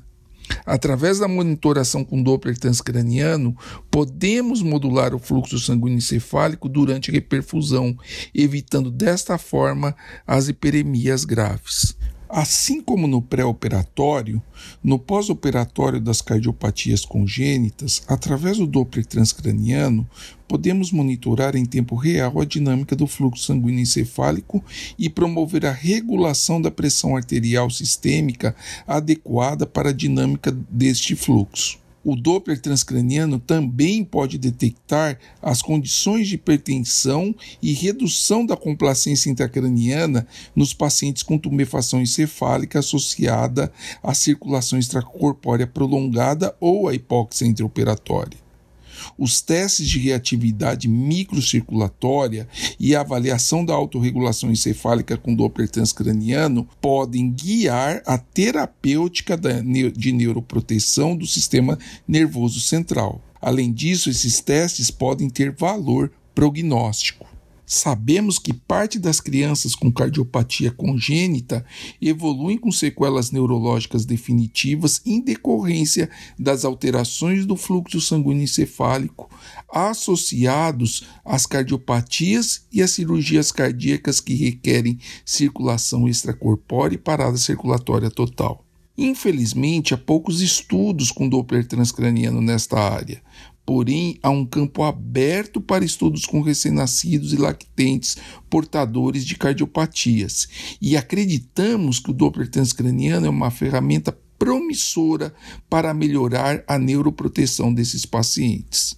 [0.65, 3.55] Através da monitoração com Doppler transcraniano,
[3.91, 7.97] podemos modular o fluxo sanguíneo encefálico durante a hiperfusão,
[8.33, 11.95] evitando desta forma as hiperemias graves.
[12.29, 14.41] Assim como no pré-operatório,
[14.83, 20.07] no pós-operatório das cardiopatias congênitas, através do Doppler transcraniano,
[20.47, 24.63] podemos monitorar em tempo real a dinâmica do fluxo sanguíneo encefálico
[24.99, 28.55] e promover a regulação da pressão arterial sistêmica
[28.85, 31.79] adequada para a dinâmica deste fluxo.
[32.09, 40.25] O Doppler transcraniano também pode detectar as condições de hipertensão e redução da complacência intracraniana
[40.55, 48.46] nos pacientes com tumefação encefálica associada à circulação extracorpórea prolongada ou à hipóxia intraoperatória.
[49.17, 52.47] Os testes de reatividade microcirculatória
[52.79, 59.37] e a avaliação da autorregulação encefálica com Doppler transcraniano podem guiar a terapêutica
[59.95, 61.77] de neuroproteção do sistema
[62.07, 63.21] nervoso central.
[63.41, 67.36] Além disso, esses testes podem ter valor prognóstico.
[67.69, 71.65] Sabemos que parte das crianças com cardiopatia congênita
[72.01, 76.09] evoluem com sequelas neurológicas definitivas em decorrência
[76.39, 79.29] das alterações do fluxo sanguíneo encefálico
[79.67, 88.63] associados às cardiopatias e às cirurgias cardíacas que requerem circulação extracorpórea e parada circulatória total.
[88.97, 93.21] Infelizmente, há poucos estudos com Doppler transcraniano nesta área,
[93.67, 98.15] Porém, há um campo aberto para estudos com recém-nascidos e lactentes
[98.49, 100.47] portadores de cardiopatias,
[100.81, 105.33] e acreditamos que o Doppler transcraniano é uma ferramenta promissora
[105.69, 108.97] para melhorar a neuroproteção desses pacientes.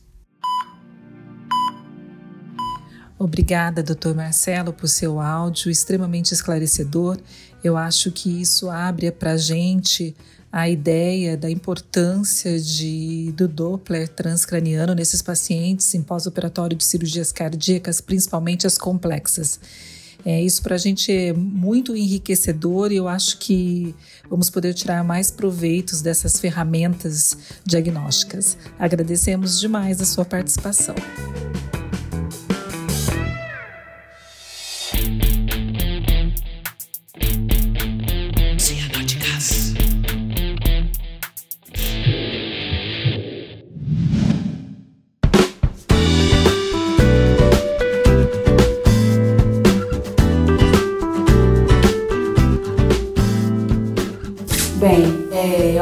[3.19, 4.15] Obrigada, Dr.
[4.15, 7.17] Marcelo, por seu áudio extremamente esclarecedor.
[7.61, 10.15] Eu acho que isso abre para a gente
[10.49, 17.99] a ideia da importância de, do Doppler transcraniano nesses pacientes em pós-operatório de cirurgias cardíacas,
[17.99, 19.59] principalmente as complexas.
[20.25, 23.93] É, isso para a gente é muito enriquecedor e eu acho que
[24.29, 28.57] vamos poder tirar mais proveitos dessas ferramentas diagnósticas.
[28.77, 30.95] Agradecemos demais a sua participação.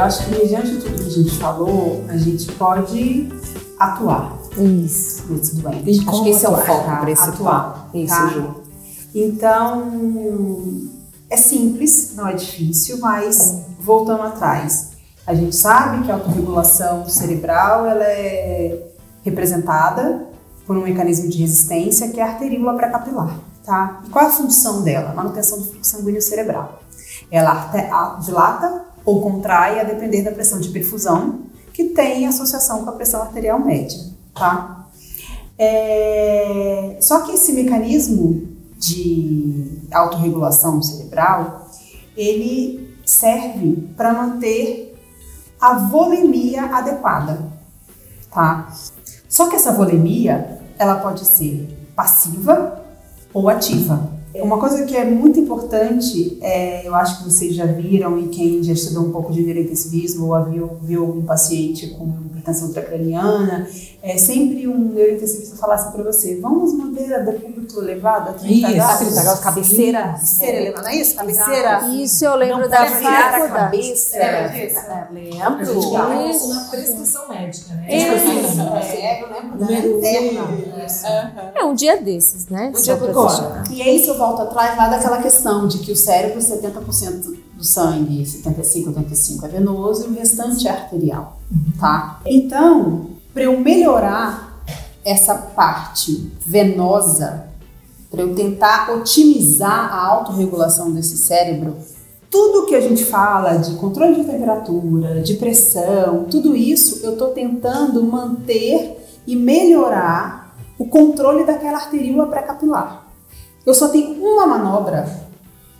[0.07, 3.29] Acho que mediante tudo que a gente falou, a gente pode
[3.77, 4.37] atuar.
[4.57, 5.25] Isso.
[5.29, 6.07] Nesse doente.
[6.07, 6.97] Acho que esse é o foco tá?
[6.97, 7.29] principal.
[7.33, 7.89] Atuar.
[7.93, 8.27] Isso, tá?
[8.29, 8.55] Ju.
[9.13, 10.89] Então,
[11.29, 14.91] é simples, não é difícil, mas voltando atrás.
[15.25, 18.81] A gente sabe que a autorregulação cerebral ela é
[19.23, 20.25] representada
[20.65, 23.37] por um mecanismo de resistência que é a arteríola pré-capilar.
[23.63, 24.01] Tá?
[24.05, 25.13] E qual é a função dela?
[25.13, 26.79] Manutenção do fluxo sanguíneo cerebral.
[27.29, 27.69] Ela
[28.23, 31.39] dilata ou contrai a depender da pressão de perfusão,
[31.71, 33.97] que tem associação com a pressão arterial média,
[34.35, 34.85] tá?
[35.57, 36.97] É...
[36.99, 41.69] Só que esse mecanismo de autorregulação cerebral,
[42.17, 44.93] ele serve para manter
[45.61, 47.49] a volemia adequada,
[48.29, 48.75] tá?
[49.29, 52.83] Só que essa volemia, ela pode ser passiva
[53.33, 54.16] ou ativa.
[54.41, 58.63] Uma coisa que é muito importante, é, eu acho que vocês já viram, e quem
[58.63, 63.67] já estudou um pouco de neurointensivismo ou viu, viu algum paciente com hipertensão intracraniana,
[64.07, 68.99] é sempre um neurointensivista falar assim para você: vamos manter a decúbito elevada, 30 graus.
[68.99, 70.01] 30 graus, cabeceira.
[70.01, 71.15] Cabeceira elevada, não é isso?
[71.15, 71.87] Cabeceira.
[71.89, 73.41] Isso eu lembro não da faculdade.
[73.41, 74.17] a cabeça.
[74.17, 76.29] É, é, lembro.
[76.29, 77.87] Isso na prescrição médica, né?
[77.89, 78.61] Isso.
[78.97, 80.47] É, eu lembro da interna.
[81.53, 82.71] É um dia desses, né?
[82.75, 85.95] Um dia do E é isso eu volto atrás lá daquela questão de que o
[85.95, 91.39] cérebro, 70% do sangue, 75, 85 é venoso e o restante é arterial,
[91.79, 92.21] tá?
[92.25, 94.63] Então, para eu melhorar
[95.05, 97.45] essa parte venosa,
[98.09, 101.75] para eu tentar otimizar a autorregulação desse cérebro,
[102.31, 107.27] tudo que a gente fala de controle de temperatura, de pressão, tudo isso eu estou
[107.27, 113.07] tentando manter e melhorar o controle daquela arteríola pré-capilar.
[113.63, 115.07] Eu só tenho uma manobra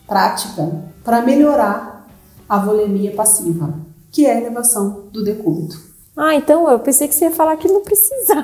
[0.05, 2.07] prática para melhorar
[2.47, 3.73] a volemia passiva,
[4.11, 5.96] que é a elevação do decúbito.
[6.17, 8.41] Ah, então eu pensei que você ia falar que não precisava.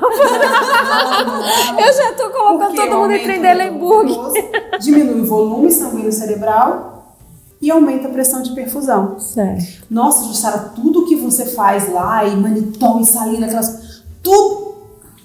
[1.79, 4.13] eu já tô colocando Porque todo mundo em Trendelenburg.
[4.13, 4.43] glucose,
[4.79, 7.17] Diminui o volume sanguíneo cerebral
[7.59, 9.19] e aumenta a pressão de perfusão.
[9.19, 9.85] Certo.
[9.89, 14.03] Nossa, Jussara, tudo que você faz lá, e manitol, e salina, aquelas.
[14.21, 14.75] Tudo,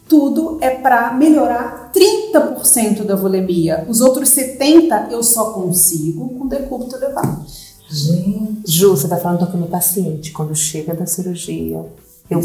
[0.08, 3.84] tudo é para melhorar 30% da volemia.
[3.88, 7.44] Os outros 70% eu só consigo com decúbito elevado.
[7.90, 8.62] Gente.
[8.64, 11.84] Ju, você tá falando com o meu paciente quando chega da cirurgia.
[12.30, 12.40] Eu,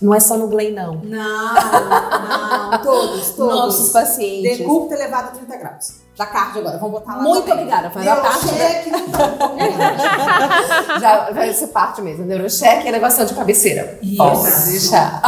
[0.00, 0.94] não é só no Glen, não.
[1.02, 3.54] Não, não, todos, todos.
[3.54, 4.58] Nossos pacientes.
[4.58, 6.08] Decúbito elevado a 30 graus.
[6.16, 7.64] Da cardio agora, vamos botar lá Muito também.
[7.64, 8.22] obrigada, foi da né?
[8.22, 10.98] Neurocheque, não tá.
[11.00, 12.24] Já vai ser parte mesmo.
[12.24, 13.98] Neurocheque e elevação de cabeceira.
[14.02, 14.16] Isso.
[14.16, 15.20] Pode deixar.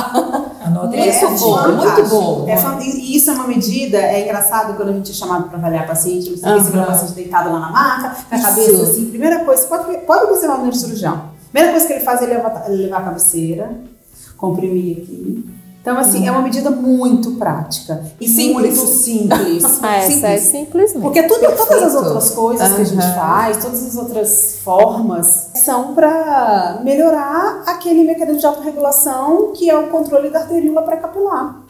[0.65, 1.29] Anota É isso.
[1.29, 1.77] bom, fantástico.
[1.77, 2.49] muito bom.
[2.49, 5.87] É e isso é uma medida, é engraçado quando a gente é chamado para avaliar
[5.87, 6.83] paciente, você uhum.
[6.83, 8.47] o paciente deitado lá na maca, com a Isso.
[8.49, 11.40] cabeça assim, primeira coisa, pode, pode observar o neurocirurgião.
[11.53, 13.71] Primeira coisa que ele faz é levar, levar a cabeceira,
[14.37, 15.61] comprimir aqui.
[15.81, 18.05] Então, assim, é uma medida muito prática.
[18.21, 18.77] E Simples.
[18.77, 19.81] muito simples.
[19.83, 20.93] Ah, essa é simples.
[20.93, 21.01] mesmo.
[21.01, 25.95] Porque tudo, todas as outras coisas que a gente faz, todas as outras formas, são
[25.95, 31.63] para melhorar aquele mecanismo de autorregulação que é o controle da arteríola pré-capilar.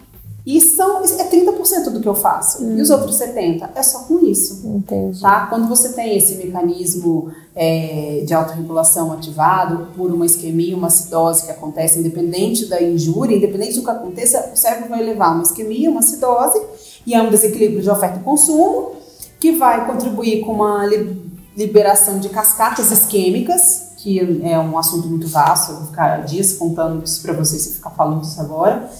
[0.56, 2.64] E são, é 30% do que eu faço.
[2.64, 4.62] E os outros 70% é só com isso.
[4.66, 5.20] Entendi.
[5.20, 5.46] Tá?
[5.46, 11.52] Quando você tem esse mecanismo é, de autorregulação ativado por uma isquemia, uma acidose que
[11.52, 16.00] acontece independente da injúria, independente do que aconteça, o cérebro vai levar uma isquemia, uma
[16.00, 16.60] acidose
[17.06, 18.92] e é um desequilíbrio de oferta e consumo
[19.38, 21.16] que vai contribuir com uma li-
[21.56, 27.04] liberação de cascatas isquêmicas, que é um assunto muito vasto, eu vou ficar dias contando
[27.04, 28.90] isso para vocês se ficar falando isso agora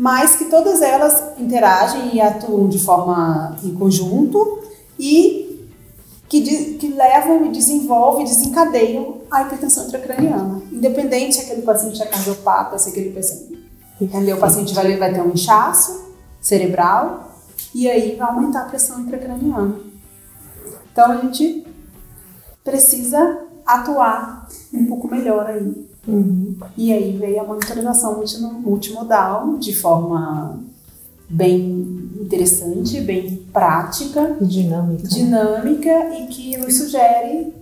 [0.00, 4.60] mas que todas elas interagem e atuam de forma em conjunto
[4.96, 5.68] e
[6.28, 10.62] que, de- que levam e desenvolvem desencadeiam a hipertensão intracraniana.
[10.70, 13.58] Independente se aquele paciente é cardiopata, se aquele paciente.
[14.00, 14.36] Entendeu?
[14.36, 17.32] O paciente vai, vai ter um inchaço cerebral
[17.74, 19.80] e aí vai aumentar a pressão intracraniana.
[20.92, 21.66] Então a gente
[22.62, 25.87] precisa atuar um pouco melhor aí.
[26.76, 30.58] E aí veio a monitorização multi- multimodal de forma
[31.28, 35.06] bem interessante, bem prática, Dinâmica.
[35.08, 37.52] dinâmica e que nos sugere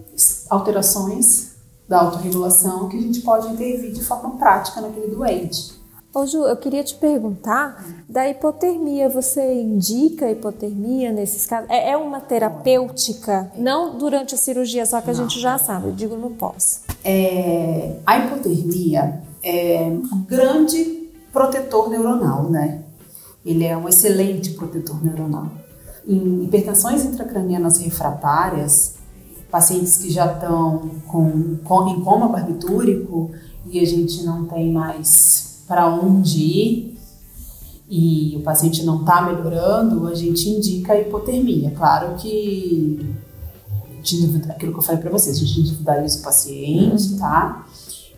[0.48, 1.56] alterações
[1.88, 5.75] da autorregulação que a gente pode intervir de forma prática naquele doente.
[6.16, 9.06] Ô Ju, eu queria te perguntar da hipotermia.
[9.06, 11.68] Você indica hipotermia nesses casos?
[11.68, 13.52] É, é uma terapêutica?
[13.54, 16.80] Não durante a cirurgia, só que a gente já sabe, eu digo no pós.
[17.04, 22.84] É, a hipotermia é um grande protetor neuronal, né?
[23.44, 25.50] Ele é um excelente protetor neuronal.
[26.08, 28.94] Em hipertensões intracranianas refratárias,
[29.50, 33.32] pacientes que já estão com, com, em coma barbitúrico
[33.66, 36.98] e a gente não tem mais para onde ir
[37.88, 41.70] e o paciente não está melhorando, a gente indica a hipotermia.
[41.76, 43.14] Claro que
[44.48, 47.66] aquilo que eu falei para vocês, a gente individualiza o paciente, tá?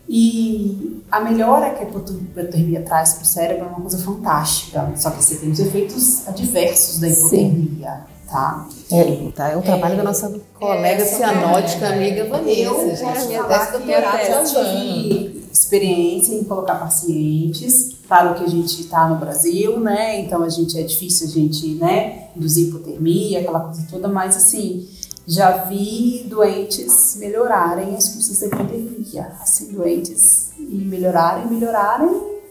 [0.07, 4.91] E a melhora que a hipotermia traz para o cérebro é uma coisa fantástica.
[4.95, 8.67] Só que você tem os efeitos adversos da hipotermia, tá?
[8.91, 10.29] É, tá, é o trabalho da nossa
[10.59, 13.27] colega Essa cianótica, é- amiga Eu Vanessa, posso gente.
[13.27, 17.95] Minha falar tese que doutorado eu tive experiência em colocar pacientes.
[18.07, 20.21] Claro que a gente está no Brasil, né?
[20.21, 24.87] Então a gente é difícil a gente, né, induzir hipotermia, aquela coisa toda, mas assim,
[25.27, 29.31] já vi doentes melhorarem as custas da hipotermia.
[29.39, 32.09] Assim, doentes e melhorarem, melhorarem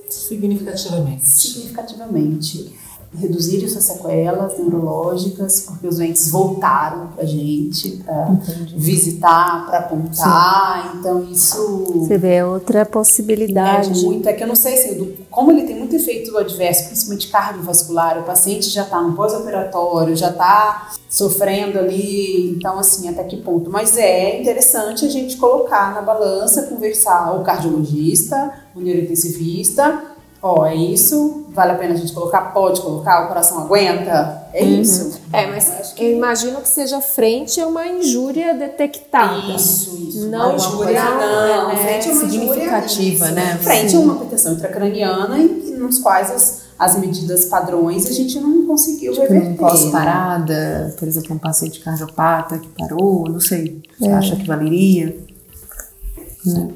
[0.09, 1.27] Significativamente.
[1.27, 2.78] significativamente.
[3.17, 8.37] Reduzir suas sequelas neurológicas, porque os doentes voltaram pra gente para
[8.77, 10.95] visitar, para apontar.
[10.99, 14.05] Então, isso Você vê outra é possibilidade.
[14.05, 14.29] muito.
[14.29, 18.25] É que eu não sei se, como ele tem muito efeito adverso, principalmente cardiovascular, o
[18.25, 22.51] paciente já está no pós-operatório, já está sofrendo ali.
[22.51, 23.71] Então, assim, até que ponto?
[23.71, 30.18] Mas é interessante a gente colocar na balança, conversar o cardiologista, o neurointensivista.
[30.41, 32.53] Ó, é isso, vale a pena a gente colocar?
[32.53, 34.47] Pode colocar, o coração aguenta?
[34.55, 35.19] É isso.
[35.33, 39.53] É, mas eu imagino que seja frente a uma injúria detectada.
[39.55, 40.29] Isso, isso.
[40.29, 41.19] Não uma injúria, não,
[41.65, 41.71] não.
[41.73, 43.35] é, frente a uma injúria, significativa, isso.
[43.35, 43.59] né?
[43.61, 48.65] Frente a uma hipertensão intracraniana e nos quais as, as medidas padrões a gente não
[48.67, 49.49] conseguiu Tipo, reverter.
[49.51, 53.83] um pós-parada, por exemplo, um paciente cardiopata que parou, não sei.
[53.99, 55.17] Você acha que valeria?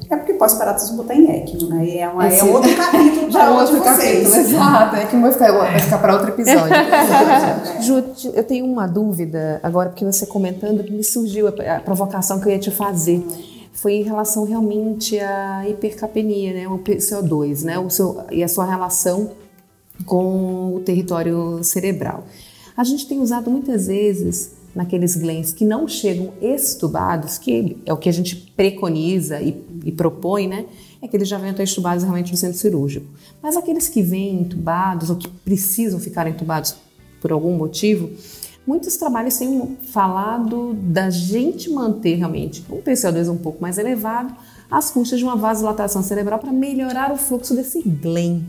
[0.09, 1.85] É porque pós-parálisis botar em ECMO, né?
[1.85, 4.95] E é, uma, é Esse- outro capítulo Já para é outro capítulo, exato.
[4.97, 6.75] É que vai ficar, vai ficar para outro episódio.
[7.81, 8.03] Ju,
[8.33, 12.51] eu tenho uma dúvida agora, porque você comentando, me surgiu a, a provocação que eu
[12.51, 13.25] ia te fazer.
[13.71, 16.67] Foi em relação realmente à hipercapnia, né?
[16.67, 17.79] O CO2, né?
[17.79, 19.31] O seu, e a sua relação
[20.05, 22.23] com o território cerebral.
[22.75, 27.97] A gente tem usado muitas vezes naqueles glens que não chegam extubados, que é o
[27.97, 30.65] que a gente preconiza e, e propõe, né?
[31.01, 33.05] É que eles já venham extubados realmente no centro cirúrgico.
[33.41, 36.75] Mas aqueles que vêm entubados ou que precisam ficar entubados
[37.21, 38.09] por algum motivo,
[38.65, 44.33] muitos trabalhos têm falado da gente manter realmente um PCO2 um pouco mais elevado
[44.71, 48.43] às custas de uma vasodilatação cerebral para melhorar o fluxo desse glen.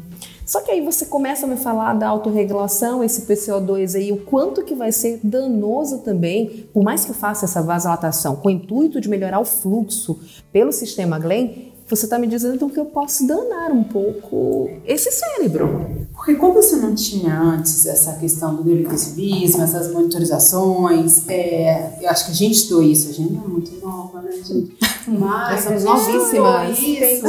[0.47, 4.63] Só que aí você começa a me falar da autorregulação, esse PCO2 aí, o quanto
[4.63, 9.01] que vai ser danoso também, por mais que eu faça essa vasodilatação com o intuito
[9.01, 10.21] de melhorar o fluxo
[10.53, 15.11] pelo sistema GLEN, você está me dizendo então que eu posso danar um pouco esse
[15.11, 16.07] cérebro.
[16.15, 22.27] Porque como você não tinha antes essa questão do neurointensivismo, essas monitorizações, é, eu acho
[22.27, 24.77] que a gente estudou isso, a gente não é muito nova, né, gente?
[25.07, 26.79] Mas somos novíssimas.
[26.79, 27.27] Isso,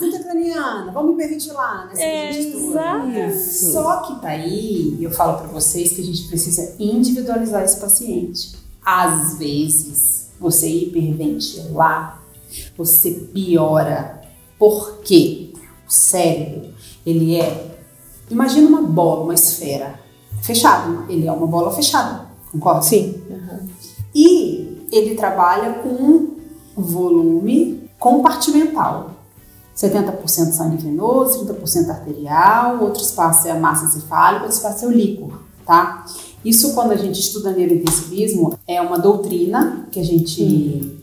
[0.00, 2.32] visita craniana, vamos hiperventilar, né?
[2.32, 3.38] gente estuda.
[3.38, 8.52] Só que daí, eu falo para vocês que a gente precisa individualizar esse paciente.
[8.82, 12.21] Às vezes, você hiperventilar,
[12.76, 14.22] você piora.
[14.58, 15.52] Por quê?
[15.86, 16.70] O cérebro,
[17.04, 17.76] ele é.
[18.30, 19.98] Imagina uma bola, uma esfera
[20.42, 21.04] fechada.
[21.08, 22.82] Ele é uma bola fechada, concorda?
[22.82, 23.20] Sim.
[24.14, 26.36] E ele trabalha com
[26.76, 29.10] volume compartimental.
[29.76, 34.92] 70% sangue venoso, 30% arterial, outro espaço é a massa encefálica, outro espaço é o
[34.92, 35.32] líquor,
[35.64, 36.04] tá?
[36.44, 41.01] Isso quando a gente estuda neurointensivismo é uma doutrina que a gente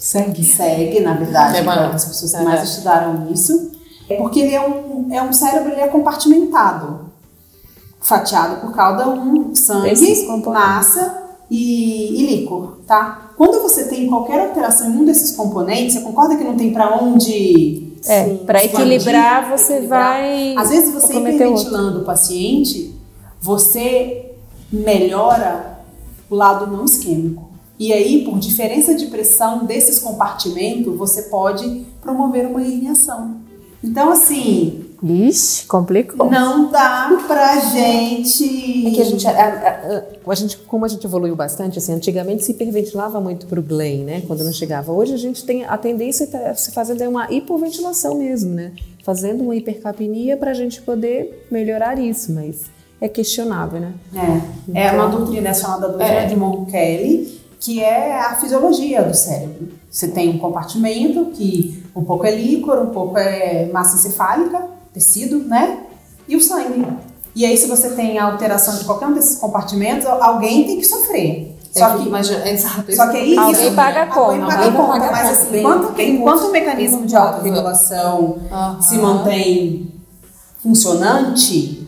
[0.00, 2.42] segue, segue na verdade, É uma- pessoas que é.
[2.42, 3.70] mais estudaram isso,
[4.18, 7.10] porque ele é um, é um cérebro ele é compartimentado,
[8.00, 13.30] fatiado por cada um sangue, massa e, e líquor, tá?
[13.36, 16.94] Quando você tem qualquer alteração em um desses componentes, você concorda que não tem para
[16.96, 20.12] onde É, para equilibrar você equilibrar?
[20.20, 20.54] vai.
[20.56, 22.94] Às vezes você hiperventilando o paciente,
[23.40, 24.32] você
[24.72, 25.80] melhora
[26.30, 27.49] o lado não isquêmico.
[27.80, 33.36] E aí, por diferença de pressão desses compartimentos, você pode promover uma herniação.
[33.82, 36.30] Então, assim, Ixi, complicou.
[36.30, 38.86] não dá pra gente.
[38.86, 42.44] É que a gente, a, a- a gente, como a gente evoluiu bastante, assim, antigamente
[42.44, 44.92] se hiperventilava muito para o Glen, né, quando não chegava.
[44.92, 49.42] Hoje a gente tem a tendência a se fazendo é uma hipoventilação mesmo, né, fazendo
[49.42, 52.64] uma hipercapnia para a gente poder melhorar isso, mas
[53.00, 53.94] é questionável, né?
[54.74, 59.68] É, é uma doutrina é chamada doutrina de Monkelly, que é a fisiologia do cérebro.
[59.90, 65.40] Você tem um compartimento que um pouco é líquor, um pouco é massa encefálica, tecido,
[65.40, 65.80] né?
[66.26, 66.86] E o sangue.
[67.36, 70.84] E aí, se você tem a alteração de qualquer um desses compartimentos, alguém tem que
[70.86, 71.56] sofrer.
[71.72, 74.72] Só que, mas, exato, só que aí Alguém isso- paga a alguém conta, paga a
[74.72, 78.38] conta, pagar a mas assim, enquanto, enquanto o mecanismo de autorregulação
[78.80, 79.92] se mantém
[80.60, 81.79] funcionante,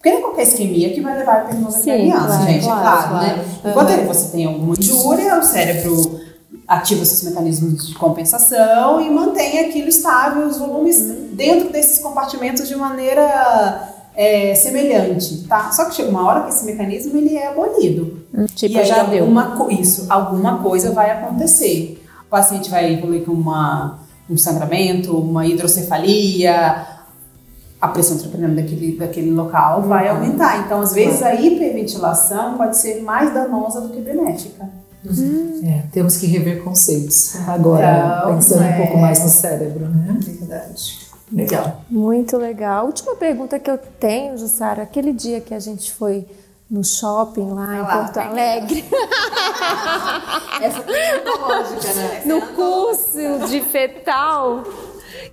[0.00, 2.82] porque não é qualquer isquemia que vai levar a Sim, craniana, claro, gente, claro, é
[2.82, 3.26] claro, claro.
[3.26, 3.44] né?
[3.66, 6.20] Enquanto você tem alguma injúria, o cérebro
[6.66, 10.98] ativa seus mecanismos de compensação e mantém aquilo estável, os volumes
[11.32, 15.70] dentro desses compartimentos de maneira é, semelhante, tá?
[15.70, 18.24] Só que chega uma hora que esse mecanismo ele é abolido.
[18.54, 19.24] Tipo, e já deu.
[19.24, 22.02] alguma isso, alguma coisa vai acontecer.
[22.22, 23.98] O paciente vai evoluir com uma,
[24.30, 26.86] um sangramento, uma hidrocefalia,
[27.80, 30.60] a pressão intracraniana daquele, daquele local vai aumentar.
[30.66, 34.68] Então, às vezes, a hiperventilação pode ser mais danosa do que benéfica.
[35.64, 37.36] É, temos que rever conceitos.
[37.48, 38.70] Agora, Então, pensando é.
[38.70, 40.18] um pouco mais no cérebro, né?
[40.20, 41.10] Verdade.
[41.32, 41.84] Legal.
[41.88, 42.86] Muito legal.
[42.86, 46.26] Última pergunta que eu tenho, Jussara, aquele dia que a gente foi
[46.70, 48.84] no shopping lá em lá, Porto Alegre,
[50.62, 52.22] Essa é lógica, né?
[52.26, 54.62] no curso de fetal,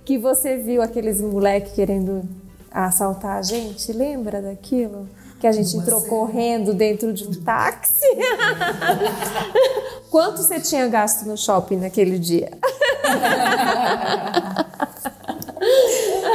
[0.04, 2.22] que você viu aqueles moleques querendo
[2.70, 5.08] assaltar a gente, lembra daquilo?
[5.40, 8.06] Que a gente entrou correndo dentro de um táxi.
[10.10, 12.50] Quanto você tinha gasto no shopping naquele dia?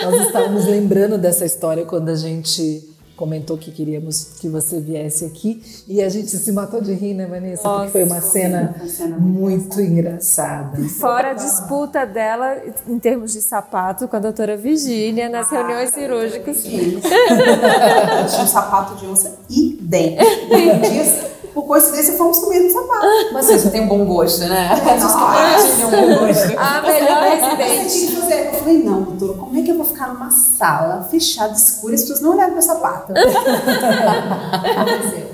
[0.04, 2.93] Nós estávamos lembrando dessa história quando a gente
[3.24, 7.26] comentou que queríamos que você viesse aqui e a gente se matou de rir, né,
[7.26, 7.64] Vanessa?
[7.64, 8.76] Porque foi uma cena
[9.18, 10.78] muito engraçada.
[10.90, 16.66] Fora a disputa dela em termos de sapato com a doutora Virgínia nas reuniões cirúrgicas.
[16.68, 20.28] Eu tinha um sapato de onça idêntico.
[21.54, 23.08] por coincidência, fomos com o mesmo sapato.
[23.32, 24.70] Mas você tem um bom gosto, né?
[24.76, 26.58] Vocês compartilham um bom gosto.
[26.58, 27.94] A melhor Eu residente.
[27.94, 28.48] tinha que fazer.
[28.48, 31.96] Eu falei, não, doutora, como é que eu vou ficar numa sala fechada, escura, e
[31.96, 33.14] as pessoas não olharem sapato?
[34.54, 35.34] Aconteceu.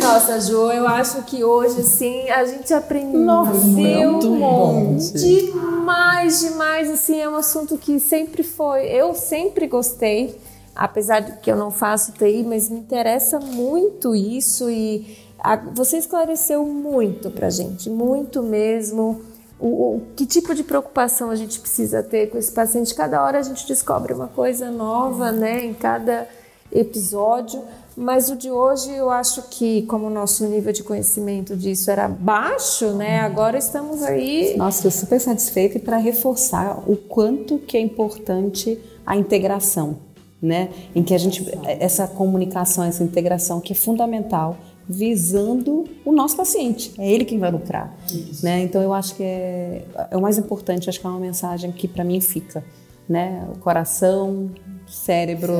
[0.00, 5.12] Nossa, Ju, eu acho que hoje, sim, a gente aprendeu muito um monte.
[5.12, 6.90] Demais, demais.
[6.90, 8.84] Assim, é um assunto que sempre foi.
[8.86, 10.38] Eu sempre gostei,
[10.74, 15.96] apesar de que eu não faço TI, mas me interessa muito isso e a- você
[15.98, 19.20] esclareceu muito pra gente, muito mesmo.
[19.64, 22.94] O, o- que tipo de preocupação a gente precisa ter com esse paciente?
[22.94, 25.64] Cada hora a gente descobre uma coisa nova, né?
[25.64, 26.28] Em cada
[26.70, 27.62] episódio.
[27.96, 32.08] Mas o de hoje eu acho que, como o nosso nível de conhecimento disso era
[32.08, 33.20] baixo, né?
[33.20, 34.54] Agora estamos aí.
[34.56, 39.96] Nossa, eu super satisfeita e para reforçar o quanto que é importante a integração,
[40.42, 40.70] né?
[40.94, 44.56] Em que a gente essa comunicação, essa integração que é fundamental
[44.88, 46.92] visando o nosso paciente.
[46.98, 47.94] É ele quem vai lucrar,
[48.42, 48.62] né?
[48.62, 51.88] Então eu acho que é, é o mais importante, acho que é uma mensagem que
[51.88, 52.64] para mim fica,
[53.08, 53.46] né?
[53.54, 54.50] O coração,
[54.86, 55.54] cérebro,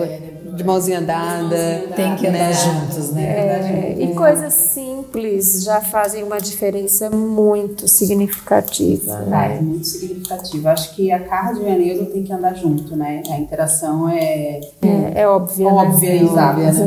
[0.54, 3.24] de mãozinha dada, Tem que andar juntos, né?
[3.24, 9.58] É, e coisas simples já fazem uma diferença muito significativa, É né?
[9.62, 10.68] muito significativo.
[10.68, 13.22] Acho que a carga de janeiro tem que andar junto, né?
[13.30, 15.66] A interação é É, é óbvio.
[15.66, 16.22] óbvia, né?
[16.22, 16.86] exato, essa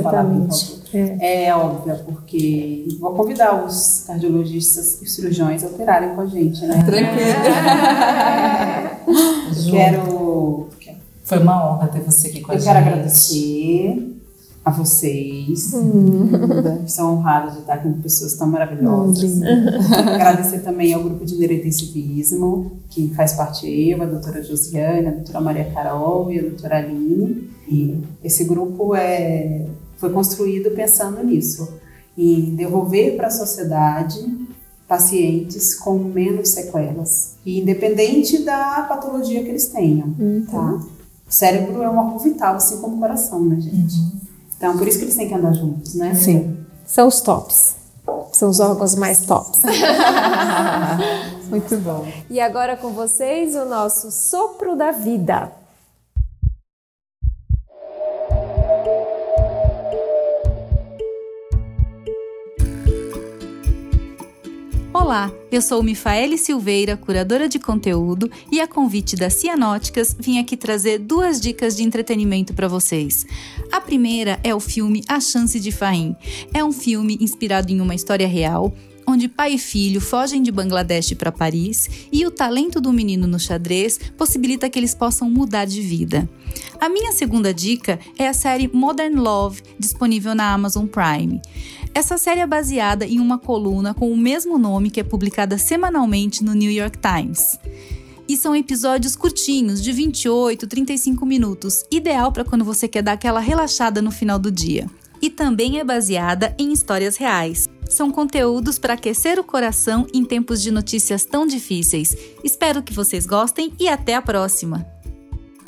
[0.98, 1.50] é a.
[1.50, 6.84] É óbvia, porque vou convidar os cardiologistas e cirurgiões a operarem com a gente, né?
[6.84, 7.28] Tranquilo.
[9.72, 10.68] quero,
[11.24, 12.68] Foi uma honra ter você aqui com a eu gente.
[12.68, 14.18] quero agradecer
[14.68, 15.74] a vocês.
[16.88, 19.40] São honrados de estar com pessoas tão maravilhosas.
[20.14, 25.40] agradecer também ao grupo de neurointensivismo, que faz parte eu, a doutora Josiane, a doutora
[25.40, 27.50] Maria Carol e a doutora Aline.
[27.70, 29.66] E esse grupo é,
[29.98, 31.68] foi construído pensando nisso,
[32.18, 34.48] em devolver para a sociedade
[34.88, 40.16] pacientes com menos sequelas, e independente da patologia que eles tenham,
[40.50, 40.80] tá?
[41.28, 43.96] O cérebro é um órgão vital, assim como o coração, né, gente?
[44.56, 46.16] Então, por isso que eles têm que andar juntos, né?
[46.16, 46.58] Sim.
[46.86, 47.76] São os tops.
[48.32, 49.64] São os órgãos mais tops.
[51.50, 52.08] Muito bom.
[52.30, 55.52] E agora com vocês o nosso sopro da vida.
[65.08, 70.58] Olá, eu sou Mifaele Silveira, curadora de conteúdo, e a convite da Cianóticas vim aqui
[70.58, 73.26] trazer duas dicas de entretenimento para vocês.
[73.72, 76.14] A primeira é o filme A Chance de Faim.
[76.54, 78.74] É um filme inspirado em uma história real,
[79.08, 83.40] onde pai e filho fogem de Bangladesh para Paris e o talento do menino no
[83.40, 86.30] xadrez possibilita que eles possam mudar de vida.
[86.82, 91.40] A minha segunda dica é a série Modern Love, disponível na Amazon Prime.
[91.98, 96.44] Essa série é baseada em uma coluna com o mesmo nome que é publicada semanalmente
[96.44, 97.58] no New York Times.
[98.30, 103.40] E são episódios curtinhos, de 28, 35 minutos, ideal para quando você quer dar aquela
[103.40, 104.88] relaxada no final do dia.
[105.20, 107.68] E também é baseada em histórias reais.
[107.90, 112.16] São conteúdos para aquecer o coração em tempos de notícias tão difíceis.
[112.44, 114.97] Espero que vocês gostem e até a próxima!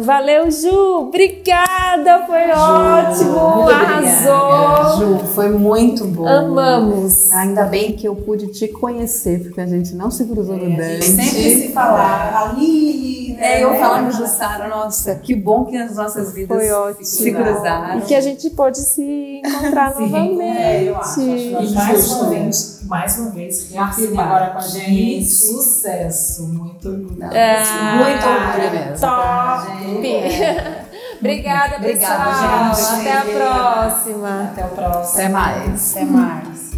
[0.03, 1.07] Valeu, Ju!
[1.09, 2.26] Obrigada!
[2.26, 3.67] Foi ótimo!
[3.69, 4.97] Arrasou!
[5.19, 6.26] Ju, foi muito bom.
[6.26, 7.34] Amamos!
[7.34, 11.03] Ainda bem que eu pude te conhecer, porque a gente não se cruzou no dente.
[11.03, 13.59] Sempre se falar ali, né?
[13.59, 17.05] É, eu falando de Sara, nossa, que bom que as nossas vidas Foi ótimo.
[17.05, 17.99] se cruzaram.
[17.99, 20.41] E que a gente pôde se encontrar novamente.
[20.41, 21.21] É, eu acho.
[21.21, 22.15] E acho mais justo.
[22.23, 25.26] uma vez, mais uma vez, reafirmar agora com a que gente.
[25.30, 27.23] Sucesso, muito orgulho.
[27.34, 27.59] É,
[27.95, 28.99] Muito orgulho mesmo.
[29.07, 29.89] Top!
[31.20, 32.76] Obrigada, Obrigada, pessoal.
[32.76, 33.07] gente.
[33.07, 34.44] Até a próxima.
[34.52, 35.14] Até o próximo.
[35.14, 35.95] Até mais.
[35.95, 36.70] Até mais.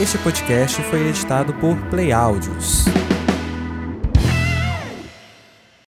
[0.00, 2.97] Este podcast foi editado por Play Áudios.